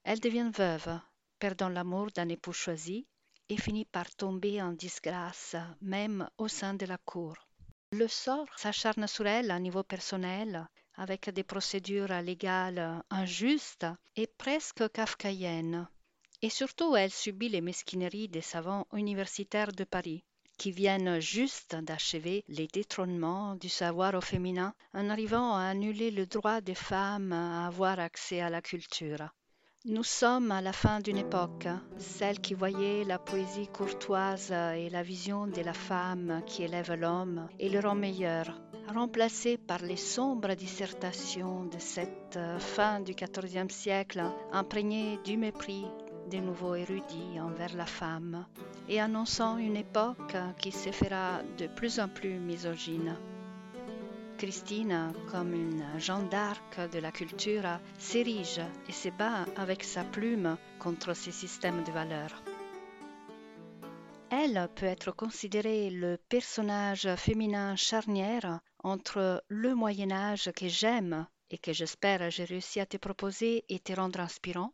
Elle 0.05 0.19
devient 0.19 0.51
veuve, 0.53 0.99
perdant 1.39 1.69
l'amour 1.69 2.07
d'un 2.11 2.27
époux 2.29 2.51
choisi, 2.51 3.07
et 3.49 3.57
finit 3.57 3.85
par 3.85 4.09
tomber 4.15 4.61
en 4.61 4.71
disgrâce, 4.73 5.55
même 5.81 6.29
au 6.37 6.47
sein 6.47 6.73
de 6.73 6.85
la 6.85 6.97
cour. 6.97 7.35
Le 7.91 8.07
sort 8.07 8.47
s'acharne 8.57 9.07
sur 9.07 9.27
elle 9.27 9.51
à 9.51 9.59
niveau 9.59 9.83
personnel, 9.83 10.67
avec 10.95 11.29
des 11.29 11.43
procédures 11.43 12.21
légales 12.21 13.03
injustes 13.09 13.85
et 14.15 14.27
presque 14.27 14.91
kafkaïennes. 14.91 15.87
Et 16.41 16.49
surtout, 16.49 16.95
elle 16.95 17.11
subit 17.11 17.49
les 17.49 17.61
mesquineries 17.61 18.27
des 18.27 18.41
savants 18.41 18.87
universitaires 18.93 19.71
de 19.71 19.85
Paris, 19.85 20.23
qui 20.57 20.71
viennent 20.71 21.19
juste 21.19 21.75
d'achever 21.75 22.43
les 22.47 22.67
détrônements 22.67 23.55
du 23.55 23.69
savoir 23.69 24.13
au 24.15 24.21
féminin 24.21 24.73
en 24.93 25.09
arrivant 25.09 25.55
à 25.55 25.63
annuler 25.63 26.11
le 26.11 26.25
droit 26.25 26.61
des 26.61 26.75
femmes 26.75 27.31
à 27.31 27.67
avoir 27.67 27.99
accès 27.99 28.41
à 28.41 28.49
la 28.49 28.61
culture. 28.61 29.29
Nous 29.85 30.03
sommes 30.03 30.49
à 30.51 30.61
la 30.61 30.71
fin 30.71 31.01
d'une 31.01 31.17
époque, 31.17 31.67
celle 31.97 32.39
qui 32.39 32.53
voyait 32.53 33.03
la 33.03 33.19
poésie 33.19 33.67
courtoise 33.67 34.49
et 34.51 34.89
la 34.89 35.03
vision 35.03 35.45
de 35.45 35.59
la 35.59 35.73
femme 35.73 36.41
qui 36.45 36.63
élève 36.63 36.93
l'homme 36.93 37.49
et 37.59 37.67
le 37.67 37.81
rend 37.81 37.93
meilleur, 37.93 38.61
remplacée 38.87 39.57
par 39.57 39.79
les 39.79 39.97
sombres 39.97 40.53
dissertations 40.55 41.65
de 41.65 41.79
cette 41.79 42.39
fin 42.59 43.01
du 43.01 43.13
XIVe 43.13 43.69
siècle, 43.69 44.23
imprégnées 44.53 45.19
du 45.25 45.35
mépris 45.35 45.85
des 46.29 46.39
nouveaux 46.39 46.75
érudits 46.75 47.41
envers 47.41 47.75
la 47.75 47.85
femme, 47.85 48.45
et 48.87 49.01
annonçant 49.01 49.57
une 49.57 49.75
époque 49.75 50.37
qui 50.59 50.71
se 50.71 50.93
fera 50.93 51.41
de 51.57 51.67
plus 51.67 51.99
en 51.99 52.07
plus 52.07 52.39
misogyne. 52.39 53.17
Christine, 54.37 55.13
comme 55.31 55.53
une 55.53 55.85
Jeanne 55.97 56.29
d'Arc 56.29 56.79
de 56.91 56.99
la 56.99 57.11
culture, 57.11 57.79
s'érige 57.97 58.61
et 58.87 58.91
se 58.91 59.09
bat 59.09 59.45
avec 59.55 59.83
sa 59.83 60.03
plume 60.03 60.57
contre 60.79 61.13
ces 61.13 61.31
systèmes 61.31 61.83
de 61.83 61.91
valeurs. 61.91 62.43
Elle 64.29 64.67
peut 64.75 64.85
être 64.85 65.11
considérée 65.11 65.89
le 65.89 66.17
personnage 66.29 67.07
féminin 67.15 67.75
charnière 67.75 68.59
entre 68.83 69.43
le 69.47 69.75
Moyen 69.75 70.11
Âge 70.11 70.51
que 70.55 70.67
j'aime 70.67 71.27
et 71.51 71.57
que 71.59 71.71
j'espère 71.71 72.31
j'ai 72.31 72.45
réussi 72.45 72.79
à 72.79 72.85
te 72.85 72.97
proposer 72.97 73.63
et 73.69 73.79
te 73.79 73.93
rendre 73.93 74.19
inspirant, 74.19 74.73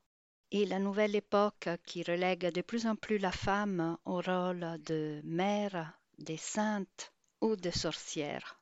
et 0.51 0.65
la 0.65 0.79
nouvelle 0.79 1.15
époque 1.15 1.69
qui 1.85 2.03
relègue 2.03 2.51
de 2.51 2.61
plus 2.61 2.87
en 2.87 2.95
plus 2.95 3.17
la 3.17 3.31
femme 3.31 3.97
au 4.05 4.21
rôle 4.21 4.77
de 4.85 5.21
mère, 5.23 5.93
de 6.17 6.35
sainte 6.37 7.13
ou 7.41 7.55
de 7.55 7.69
sorcière. 7.69 8.58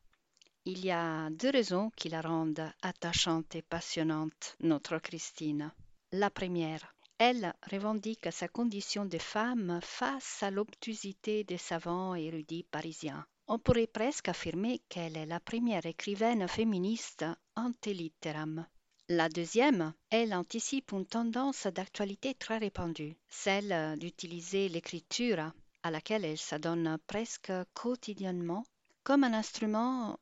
Il 0.70 0.84
y 0.84 0.92
a 0.92 1.30
deux 1.30 1.50
raisons 1.50 1.92
qui 1.96 2.10
la 2.10 2.20
rendent 2.20 2.74
attachante 2.82 3.56
et 3.56 3.62
passionnante, 3.62 4.58
notre 4.60 4.98
Christine. 4.98 5.72
La 6.12 6.30
première, 6.30 6.94
elle 7.20 7.54
revendique 7.72 8.28
sa 8.34 8.50
condition 8.50 9.06
de 9.06 9.18
femme 9.18 9.80
face 9.82 10.44
à 10.44 10.52
l'obtusité 10.52 11.46
des 11.46 11.58
savants 11.58 12.16
érudits 12.16 12.66
parisiens. 12.70 13.26
On 13.48 13.60
pourrait 13.60 13.88
presque 13.88 14.28
affirmer 14.28 14.82
qu'elle 14.90 15.16
est 15.16 15.26
la 15.26 15.40
première 15.40 15.86
écrivaine 15.86 16.46
féministe 16.50 17.24
antilittéram. 17.56 18.68
La 19.08 19.30
deuxième, 19.30 19.94
elle 20.10 20.34
anticipe 20.34 20.92
une 20.92 21.06
tendance 21.06 21.66
d'actualité 21.68 22.34
très 22.34 22.58
répandue, 22.58 23.16
celle 23.30 23.98
d'utiliser 24.00 24.68
l'écriture, 24.68 25.54
à 25.84 25.92
laquelle 25.92 26.26
elle 26.26 26.38
s'adonne 26.38 26.98
presque 27.08 27.54
quotidiennement, 27.74 28.66
comme 29.06 29.24
un 29.24 29.32
instrument 29.32 30.20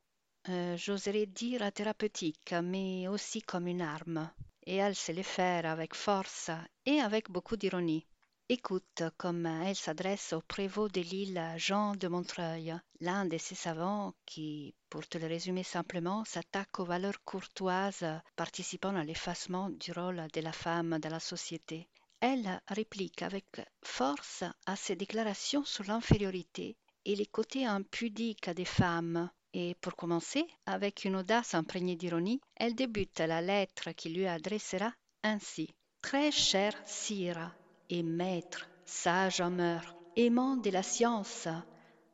euh, 0.50 0.78
j'oserais 0.78 1.26
dire 1.26 1.72
thérapeutique, 1.74 2.54
mais 2.64 3.08
aussi 3.08 3.42
comme 3.42 3.68
une 3.68 3.82
arme. 3.82 4.30
Et 4.68 4.76
elle 4.76 4.96
sait 4.96 5.14
le 5.14 5.24
faire 5.24 5.66
avec 5.66 5.96
force 5.96 6.52
et 6.86 7.00
avec 7.00 7.32
beaucoup 7.32 7.56
d'ironie. 7.56 8.06
Écoute 8.48 9.02
comme 9.18 9.48
elle 9.48 9.76
s'adresse 9.76 10.34
au 10.34 10.42
prévôt 10.42 10.88
de 10.88 11.02
l'île 11.02 11.42
Jean 11.58 11.96
de 11.96 12.08
Montreuil, 12.08 12.76
l'un 13.00 13.26
de 13.26 13.40
ces 13.40 13.56
savants 13.56 14.14
qui, 14.28 14.76
pour 14.88 15.08
te 15.08 15.18
le 15.18 15.26
résumer 15.26 15.64
simplement, 15.64 16.24
s'attaque 16.26 16.80
aux 16.80 16.86
valeurs 16.86 17.24
courtoises 17.24 18.06
participant 18.36 18.96
à 18.96 19.04
l'effacement 19.04 19.72
du 19.72 19.92
rôle 19.94 20.28
de 20.32 20.42
la 20.42 20.52
femme 20.52 21.00
dans 21.00 21.10
la 21.10 21.20
société. 21.20 21.90
Elle 22.20 22.62
réplique 22.68 23.24
avec 23.24 23.48
force 23.82 24.44
à 24.68 24.76
ces 24.76 24.96
déclarations 24.96 25.66
sur 25.66 25.86
l'infériorité 25.86 26.78
et 27.04 27.16
les 27.16 27.26
côtés 27.26 27.66
impudiques 27.66 28.52
des 28.52 28.66
femmes 28.66 29.32
et 29.58 29.74
pour 29.80 29.96
commencer, 29.96 30.46
avec 30.66 31.06
une 31.06 31.16
audace 31.16 31.54
imprégnée 31.56 31.96
d'ironie, 31.96 32.42
elle 32.58 32.76
débute 32.76 33.20
la 33.20 33.42
lettre 33.42 33.92
qui 33.92 34.10
lui 34.10 34.28
adressera 34.28 34.92
ainsi. 35.24 35.74
Très 36.02 36.30
cher 36.30 36.74
sire 36.86 37.56
et 37.90 38.04
maître, 38.04 38.68
sage 38.84 39.42
mœurs, 39.42 39.96
aimant 40.18 40.58
de 40.58 40.70
la 40.70 40.84
science, 40.84 41.48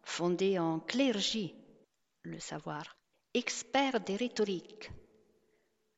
fondé 0.03 0.59
en 0.59 0.79
clergie, 0.79 1.55
le 2.21 2.39
savoir, 2.39 2.95
expert 3.33 3.99
des 4.01 4.17
rhétoriques. 4.17 4.91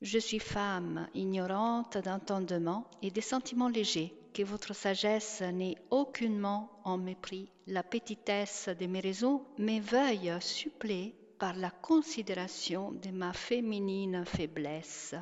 Je 0.01 0.19
suis 0.19 0.39
femme, 0.39 1.09
ignorante 1.13 1.97
d'entendement 1.97 2.89
et 3.01 3.11
des 3.11 3.21
sentiments 3.21 3.67
légers, 3.67 4.13
que 4.33 4.43
votre 4.43 4.73
sagesse 4.73 5.41
n'ait 5.41 5.77
aucunement 5.91 6.69
en 6.85 6.97
mépris 6.97 7.51
la 7.67 7.83
petitesse 7.83 8.69
de 8.69 8.85
mes 8.85 9.01
raisons, 9.01 9.45
mais 9.57 9.81
veuille 9.81 10.33
suppléer 10.39 11.13
par 11.43 11.57
la 11.57 11.71
considération 11.71 12.93
de 12.93 13.09
ma 13.09 13.33
féminine 13.33 14.23
faiblesse. 14.23 15.13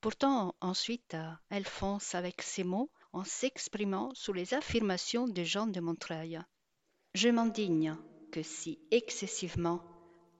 Pourtant, 0.00 0.56
ensuite, 0.60 1.16
elle 1.50 1.66
fonce 1.66 2.16
avec 2.16 2.42
ces 2.42 2.64
mots 2.64 2.90
en 3.12 3.22
s'exprimant 3.22 4.10
sous 4.12 4.32
les 4.32 4.54
affirmations 4.54 5.28
de 5.28 5.44
Jean 5.44 5.68
de 5.68 5.78
Montreuil. 5.78 6.40
Je 7.14 7.28
m'indigne 7.28 7.96
que 8.32 8.42
si 8.42 8.80
excessivement, 8.90 9.80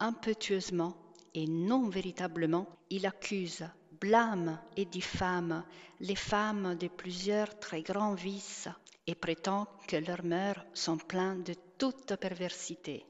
impétueusement 0.00 0.96
et 1.34 1.46
non 1.46 1.88
véritablement 1.88 2.66
il 2.90 3.06
accuse, 3.06 3.64
blâme 4.00 4.60
et 4.76 4.86
diffame 4.86 5.62
les 6.00 6.16
femmes 6.16 6.74
de 6.74 6.88
plusieurs 6.88 7.60
très 7.60 7.82
grands 7.82 8.14
vices 8.14 8.66
et 9.06 9.14
prétend 9.14 9.68
que 9.86 9.98
leurs 9.98 10.24
mœurs 10.24 10.66
sont 10.74 10.98
pleines 10.98 11.44
de 11.44 11.54
toute 11.78 12.16
perversité. 12.16 13.06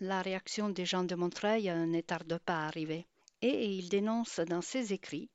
La 0.00 0.22
réaction 0.22 0.68
des 0.70 0.84
gens 0.86 1.04
de 1.04 1.14
Montreuil 1.14 1.68
ne 1.68 2.00
tarde 2.00 2.38
pas 2.38 2.64
à 2.64 2.66
arriver, 2.66 3.06
et 3.42 3.74
il 3.74 3.88
dénonce 3.88 4.40
dans 4.40 4.62
ses 4.62 4.92
écrits, 4.92 5.28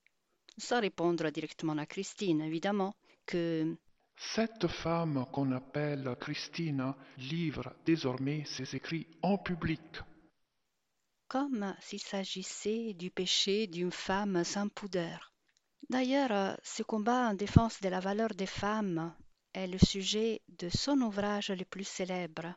sans 0.57 0.79
répondre 0.81 1.29
directement 1.31 1.77
à 1.77 1.85
Christine 1.85 2.41
évidemment, 2.41 2.95
que 3.25 3.75
Cette 4.15 4.67
femme 4.67 5.25
qu'on 5.31 5.51
appelle 5.51 6.15
Christina 6.19 6.95
livre 7.17 7.73
désormais 7.85 8.43
ses 8.45 8.75
écrits 8.75 9.07
en 9.21 9.37
public. 9.37 9.81
comme 11.27 11.75
s'il 11.79 11.99
s'agissait 11.99 12.93
du 12.93 13.09
péché 13.09 13.65
d'une 13.67 13.91
femme 13.91 14.43
sans 14.43 14.69
pudeur. 14.69 15.33
D'ailleurs, 15.89 16.57
ce 16.63 16.83
combat 16.83 17.29
en 17.29 17.33
défense 17.33 17.81
de 17.81 17.89
la 17.89 17.99
valeur 17.99 18.29
des 18.35 18.45
femmes 18.45 19.13
est 19.53 19.67
le 19.67 19.79
sujet 19.79 20.41
de 20.47 20.69
son 20.69 21.01
ouvrage 21.01 21.49
le 21.49 21.65
plus 21.65 21.87
célèbre, 21.87 22.53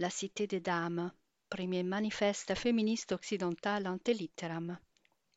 La 0.00 0.10
Cité 0.10 0.46
des 0.46 0.60
Dames, 0.60 1.10
premier 1.50 1.82
manifeste 1.82 2.54
féministe 2.54 3.10
occidental 3.10 3.88
en 3.88 3.98
littéram. 4.06 4.78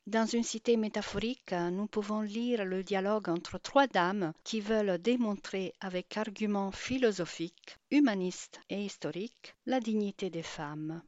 Dans 0.06 0.28
une 0.28 0.44
cité 0.44 0.78
métaphorique, 0.78 1.52
nous 1.52 1.88
pouvons 1.88 2.22
lire 2.22 2.64
le 2.64 2.84
dialogue 2.84 3.28
entre 3.30 3.58
trois 3.58 3.88
dames 3.88 4.34
qui 4.44 4.62
veulent 4.62 5.00
démontrer 5.00 5.74
avec 5.80 6.16
arguments 6.16 6.72
philosophiques, 6.72 7.76
humanistes 7.90 8.62
et 8.70 8.86
historiques 8.86 9.56
la 9.66 9.80
dignité 9.80 10.30
des 10.30 10.44
femmes. 10.44 11.02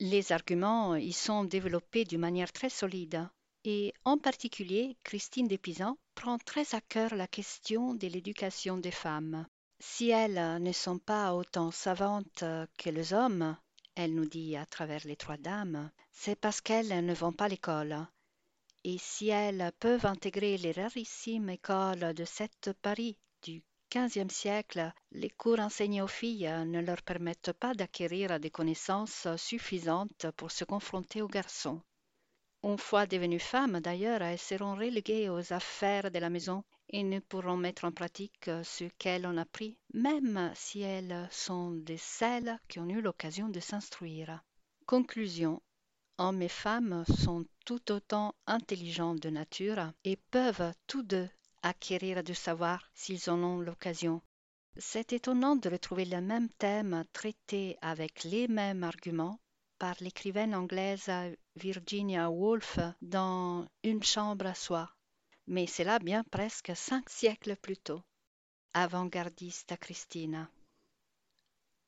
Les 0.00 0.32
arguments 0.32 0.96
y 0.96 1.12
sont 1.12 1.44
développés 1.44 2.04
d'une 2.04 2.18
manière 2.18 2.50
très 2.50 2.70
solide 2.70 3.28
et 3.62 3.94
en 4.04 4.18
particulier 4.18 4.96
Christine 5.04 5.46
Despizan 5.46 5.96
prend 6.16 6.38
très 6.38 6.74
à 6.74 6.80
cœur 6.80 7.14
la 7.14 7.28
question 7.28 7.94
de 7.94 8.08
l'éducation 8.08 8.78
des 8.78 8.90
femmes. 8.90 9.46
Si 9.82 10.10
elles 10.10 10.62
ne 10.62 10.72
sont 10.72 10.98
pas 10.98 11.32
autant 11.32 11.70
savantes 11.70 12.44
que 12.76 12.90
les 12.90 13.14
hommes, 13.14 13.56
elle 13.94 14.14
nous 14.14 14.26
dit 14.26 14.54
à 14.54 14.66
travers 14.66 15.06
les 15.06 15.16
trois 15.16 15.38
dames, 15.38 15.90
c'est 16.12 16.38
parce 16.38 16.60
qu'elles 16.60 17.04
ne 17.04 17.14
vont 17.14 17.32
pas 17.32 17.46
à 17.46 17.48
l'école. 17.48 18.06
Et 18.84 18.98
si 18.98 19.28
elles 19.28 19.72
peuvent 19.80 20.04
intégrer 20.04 20.58
les 20.58 20.72
rarissimes 20.72 21.48
écoles 21.48 22.12
de 22.12 22.24
cette 22.26 22.72
Paris 22.82 23.16
du 23.42 23.62
XVe 23.90 24.30
siècle, 24.30 24.92
les 25.12 25.30
cours 25.30 25.60
enseignés 25.60 26.02
aux 26.02 26.06
filles 26.06 26.50
ne 26.66 26.80
leur 26.80 27.00
permettent 27.00 27.52
pas 27.52 27.72
d'acquérir 27.72 28.38
des 28.38 28.50
connaissances 28.50 29.28
suffisantes 29.36 30.30
pour 30.36 30.50
se 30.50 30.64
confronter 30.64 31.22
aux 31.22 31.28
garçons. 31.28 31.80
Une 32.62 32.76
fois 32.76 33.06
devenues 33.06 33.40
femmes, 33.40 33.80
d'ailleurs, 33.80 34.20
elles 34.20 34.38
seront 34.38 34.74
reléguées 34.74 35.30
aux 35.30 35.54
affaires 35.54 36.10
de 36.10 36.18
la 36.18 36.28
maison 36.28 36.64
et 36.90 37.02
ne 37.02 37.20
pourront 37.20 37.56
mettre 37.56 37.84
en 37.84 37.92
pratique 37.92 38.50
ce 38.62 38.84
qu'elles 38.98 39.26
ont 39.26 39.36
appris, 39.36 39.78
même 39.94 40.52
si 40.54 40.82
elles 40.82 41.28
sont 41.30 41.70
de 41.70 41.96
celles 41.96 42.58
qui 42.68 42.78
ont 42.80 42.88
eu 42.88 43.00
l'occasion 43.00 43.48
de 43.48 43.60
s'instruire. 43.60 44.42
Conclusion. 44.86 45.62
Hommes 46.18 46.42
et 46.42 46.48
femmes 46.48 47.04
sont 47.06 47.46
tout 47.64 47.92
autant 47.92 48.34
intelligents 48.46 49.14
de 49.14 49.30
nature 49.30 49.92
et 50.04 50.16
peuvent 50.16 50.74
tous 50.86 51.02
deux 51.02 51.28
acquérir 51.62 52.22
du 52.22 52.34
savoir 52.34 52.90
s'ils 52.94 53.30
en 53.30 53.42
ont 53.42 53.60
l'occasion. 53.60 54.20
C'est 54.76 55.12
étonnant 55.12 55.56
de 55.56 55.68
retrouver 55.68 56.04
le 56.04 56.20
même 56.20 56.48
thème 56.50 57.04
traité 57.12 57.76
avec 57.82 58.24
les 58.24 58.48
mêmes 58.48 58.84
arguments 58.84 59.40
par 59.78 59.94
l'écrivaine 60.00 60.54
anglaise 60.54 61.10
Virginia 61.56 62.30
Woolf 62.30 62.78
dans 63.00 63.66
Une 63.82 64.02
chambre 64.02 64.46
à 64.46 64.54
soi, 64.54 64.90
mais 65.50 65.66
c'est 65.66 65.82
là 65.82 65.98
bien 65.98 66.22
presque 66.30 66.70
cinq 66.76 67.10
siècles 67.10 67.56
plus 67.56 67.76
tôt. 67.76 68.00
Avant-gardiste 68.72 69.76
Christina. 69.80 70.48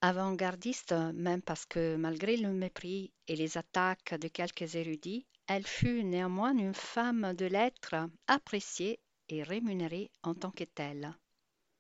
Avant-gardiste 0.01 0.92
même 1.14 1.42
parce 1.42 1.64
que 1.64 1.94
malgré 1.94 2.37
le 2.37 2.53
mépris 2.53 3.12
et 3.29 3.37
les 3.37 3.57
attaques 3.57 4.14
de 4.14 4.27
quelques 4.27 4.75
érudits, 4.75 5.25
elle 5.46 5.64
fut 5.64 6.03
néanmoins 6.03 6.59
une 6.59 6.75
femme 6.75 7.35
de 7.35 7.46
lettres 7.46 8.11
appréciée 8.27 8.98
et 9.29 9.44
rémunérée 9.44 10.11
en 10.25 10.35
tant 10.35 10.51
que 10.51 10.64
telle. 10.64 11.16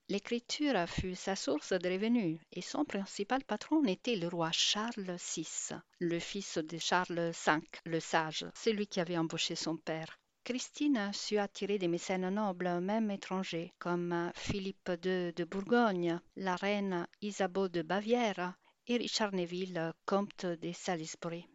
L'écriture 0.08 0.88
fut 0.88 1.16
sa 1.16 1.34
source 1.34 1.72
de 1.72 1.88
revenus 1.88 2.38
et 2.52 2.62
son 2.62 2.84
principal 2.84 3.42
patron 3.42 3.82
était 3.86 4.14
le 4.14 4.28
roi 4.28 4.52
Charles 4.52 5.16
VI, 5.34 5.74
le 5.98 6.20
fils 6.20 6.58
de 6.58 6.78
Charles 6.78 7.32
V, 7.32 7.52
le 7.86 7.98
sage, 7.98 8.46
celui 8.54 8.86
qui 8.86 9.00
avait 9.00 9.18
embauché 9.18 9.56
son 9.56 9.76
père. 9.76 10.21
Christine 10.44 11.12
sut 11.12 11.38
attirer 11.38 11.78
des 11.78 11.86
mécènes 11.86 12.28
nobles, 12.28 12.80
même 12.80 13.12
étrangers, 13.12 13.72
comme 13.78 14.32
Philippe 14.34 14.90
II 15.04 15.32
de 15.32 15.44
Bourgogne, 15.44 16.18
la 16.34 16.56
reine 16.56 17.06
Isabeau 17.20 17.68
de 17.68 17.82
Bavière 17.82 18.54
et 18.88 18.96
Richard 18.96 19.32
Neville, 19.32 19.92
comte 20.04 20.46
de 20.46 20.72
Salisbury. 20.72 21.46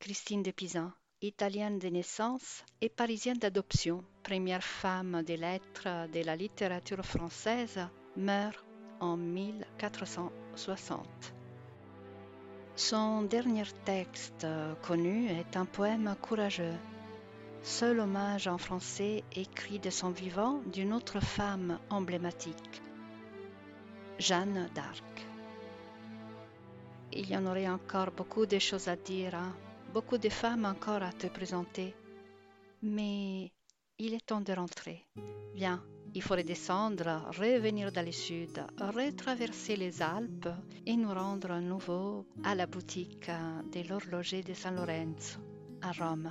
Christine 0.00 0.42
de 0.42 0.50
Pisan, 0.50 0.92
italienne 1.22 1.78
de 1.78 1.88
naissance 1.88 2.62
et 2.82 2.90
parisienne 2.90 3.38
d'adoption, 3.38 4.04
première 4.22 4.62
femme 4.62 5.22
des 5.22 5.38
lettres 5.38 6.10
de 6.12 6.20
la 6.26 6.36
littérature 6.36 7.06
française, 7.06 7.80
meurt 8.18 8.62
en 9.00 9.16
1460. 9.16 11.06
Son 12.76 13.22
dernier 13.22 13.64
texte 13.86 14.46
connu 14.82 15.30
est 15.30 15.56
un 15.56 15.64
poème 15.64 16.14
courageux, 16.20 16.74
seul 17.64 17.98
hommage 17.98 18.46
en 18.46 18.58
français 18.58 19.24
écrit 19.34 19.78
de 19.78 19.88
son 19.88 20.10
vivant 20.10 20.60
d'une 20.66 20.92
autre 20.92 21.18
femme 21.20 21.78
emblématique, 21.88 22.82
Jeanne 24.18 24.68
d'Arc. 24.74 25.26
Il 27.14 27.30
y 27.30 27.36
en 27.36 27.46
aurait 27.46 27.68
encore 27.68 28.10
beaucoup 28.10 28.44
de 28.44 28.58
choses 28.58 28.88
à 28.88 28.96
dire, 28.96 29.34
hein. 29.34 29.56
beaucoup 29.94 30.18
de 30.18 30.28
femmes 30.28 30.66
encore 30.66 31.02
à 31.02 31.12
te 31.12 31.26
présenter, 31.26 31.94
mais 32.82 33.50
il 33.98 34.12
est 34.12 34.26
temps 34.26 34.42
de 34.42 34.52
rentrer. 34.52 35.06
Viens, 35.54 35.82
il 36.14 36.20
faut 36.20 36.34
redescendre, 36.34 37.26
revenir 37.38 37.92
dans 37.92 38.04
le 38.04 38.12
sud, 38.12 38.62
retraverser 38.78 39.76
les 39.76 40.02
Alpes 40.02 40.50
et 40.84 40.96
nous 40.96 41.14
rendre 41.14 41.52
à 41.52 41.60
nouveau 41.60 42.26
à 42.44 42.54
la 42.54 42.66
boutique 42.66 43.30
de 43.72 43.88
l'horloger 43.88 44.42
de 44.42 44.52
San 44.52 44.76
Lorenzo, 44.76 45.38
à 45.80 45.92
Rome. 45.92 46.30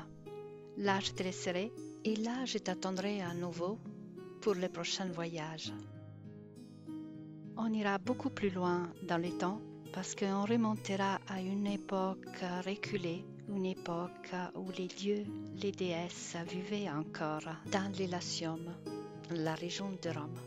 Là, 0.78 1.00
je 1.00 1.12
te 1.12 1.24
laisserai 1.24 1.72
et 2.04 2.16
là, 2.16 2.46
je 2.46 2.58
t'attendrai 2.58 3.22
à 3.22 3.34
nouveau 3.34 3.78
pour 4.42 4.56
le 4.56 4.70
prochain 4.70 5.06
voyage. 5.06 5.72
On 7.56 7.72
ira 7.72 8.00
beaucoup 8.00 8.32
plus 8.32 8.50
loin 8.50 8.92
dans 9.08 9.20
le 9.20 9.38
temps 9.38 9.62
parce 9.94 10.16
qu'on 10.16 10.46
remontera 10.46 11.20
à 11.28 11.40
une 11.40 11.68
époque 11.68 12.40
reculée, 12.66 13.24
une 13.48 13.68
époque 13.68 14.32
où 14.56 14.66
les 14.76 14.88
dieux, 14.88 15.24
les 15.62 15.72
déesses 15.72 16.36
vivaient 16.50 16.90
encore 16.90 17.48
dans 17.72 17.92
l'Elatium, 17.98 18.74
la 19.30 19.54
région 19.54 19.92
de 20.02 20.10
Rome. 20.10 20.40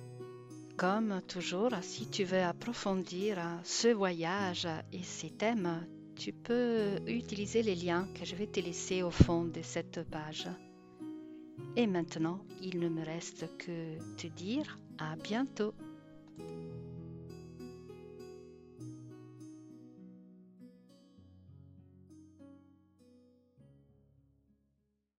Comme 0.77 1.23
toujours, 1.29 1.71
si 1.81 2.11
tu 2.11 2.25
veux 2.25 2.43
approfondir 2.43 3.39
ce 3.63 3.89
voyage 3.89 4.67
et 4.93 5.03
ces 5.03 5.31
thèmes, 5.31 5.87
tu 6.17 6.33
peux 6.33 6.99
utiliser 7.07 7.63
les 7.63 7.75
liens 7.75 8.09
que 8.19 8.25
je 8.25 8.35
vais 8.35 8.47
te 8.47 8.59
laisser 8.59 9.03
au 9.03 9.11
fond 9.11 9.45
de 9.45 9.61
cette 9.63 10.03
page. 10.11 10.49
Et 11.77 11.87
maintenant, 11.87 12.41
il 12.63 12.81
ne 12.81 12.89
me 12.89 13.05
reste 13.05 13.47
que 13.59 13.99
te 14.17 14.27
dire 14.27 14.79
à 14.99 15.15
bientôt. 15.17 15.75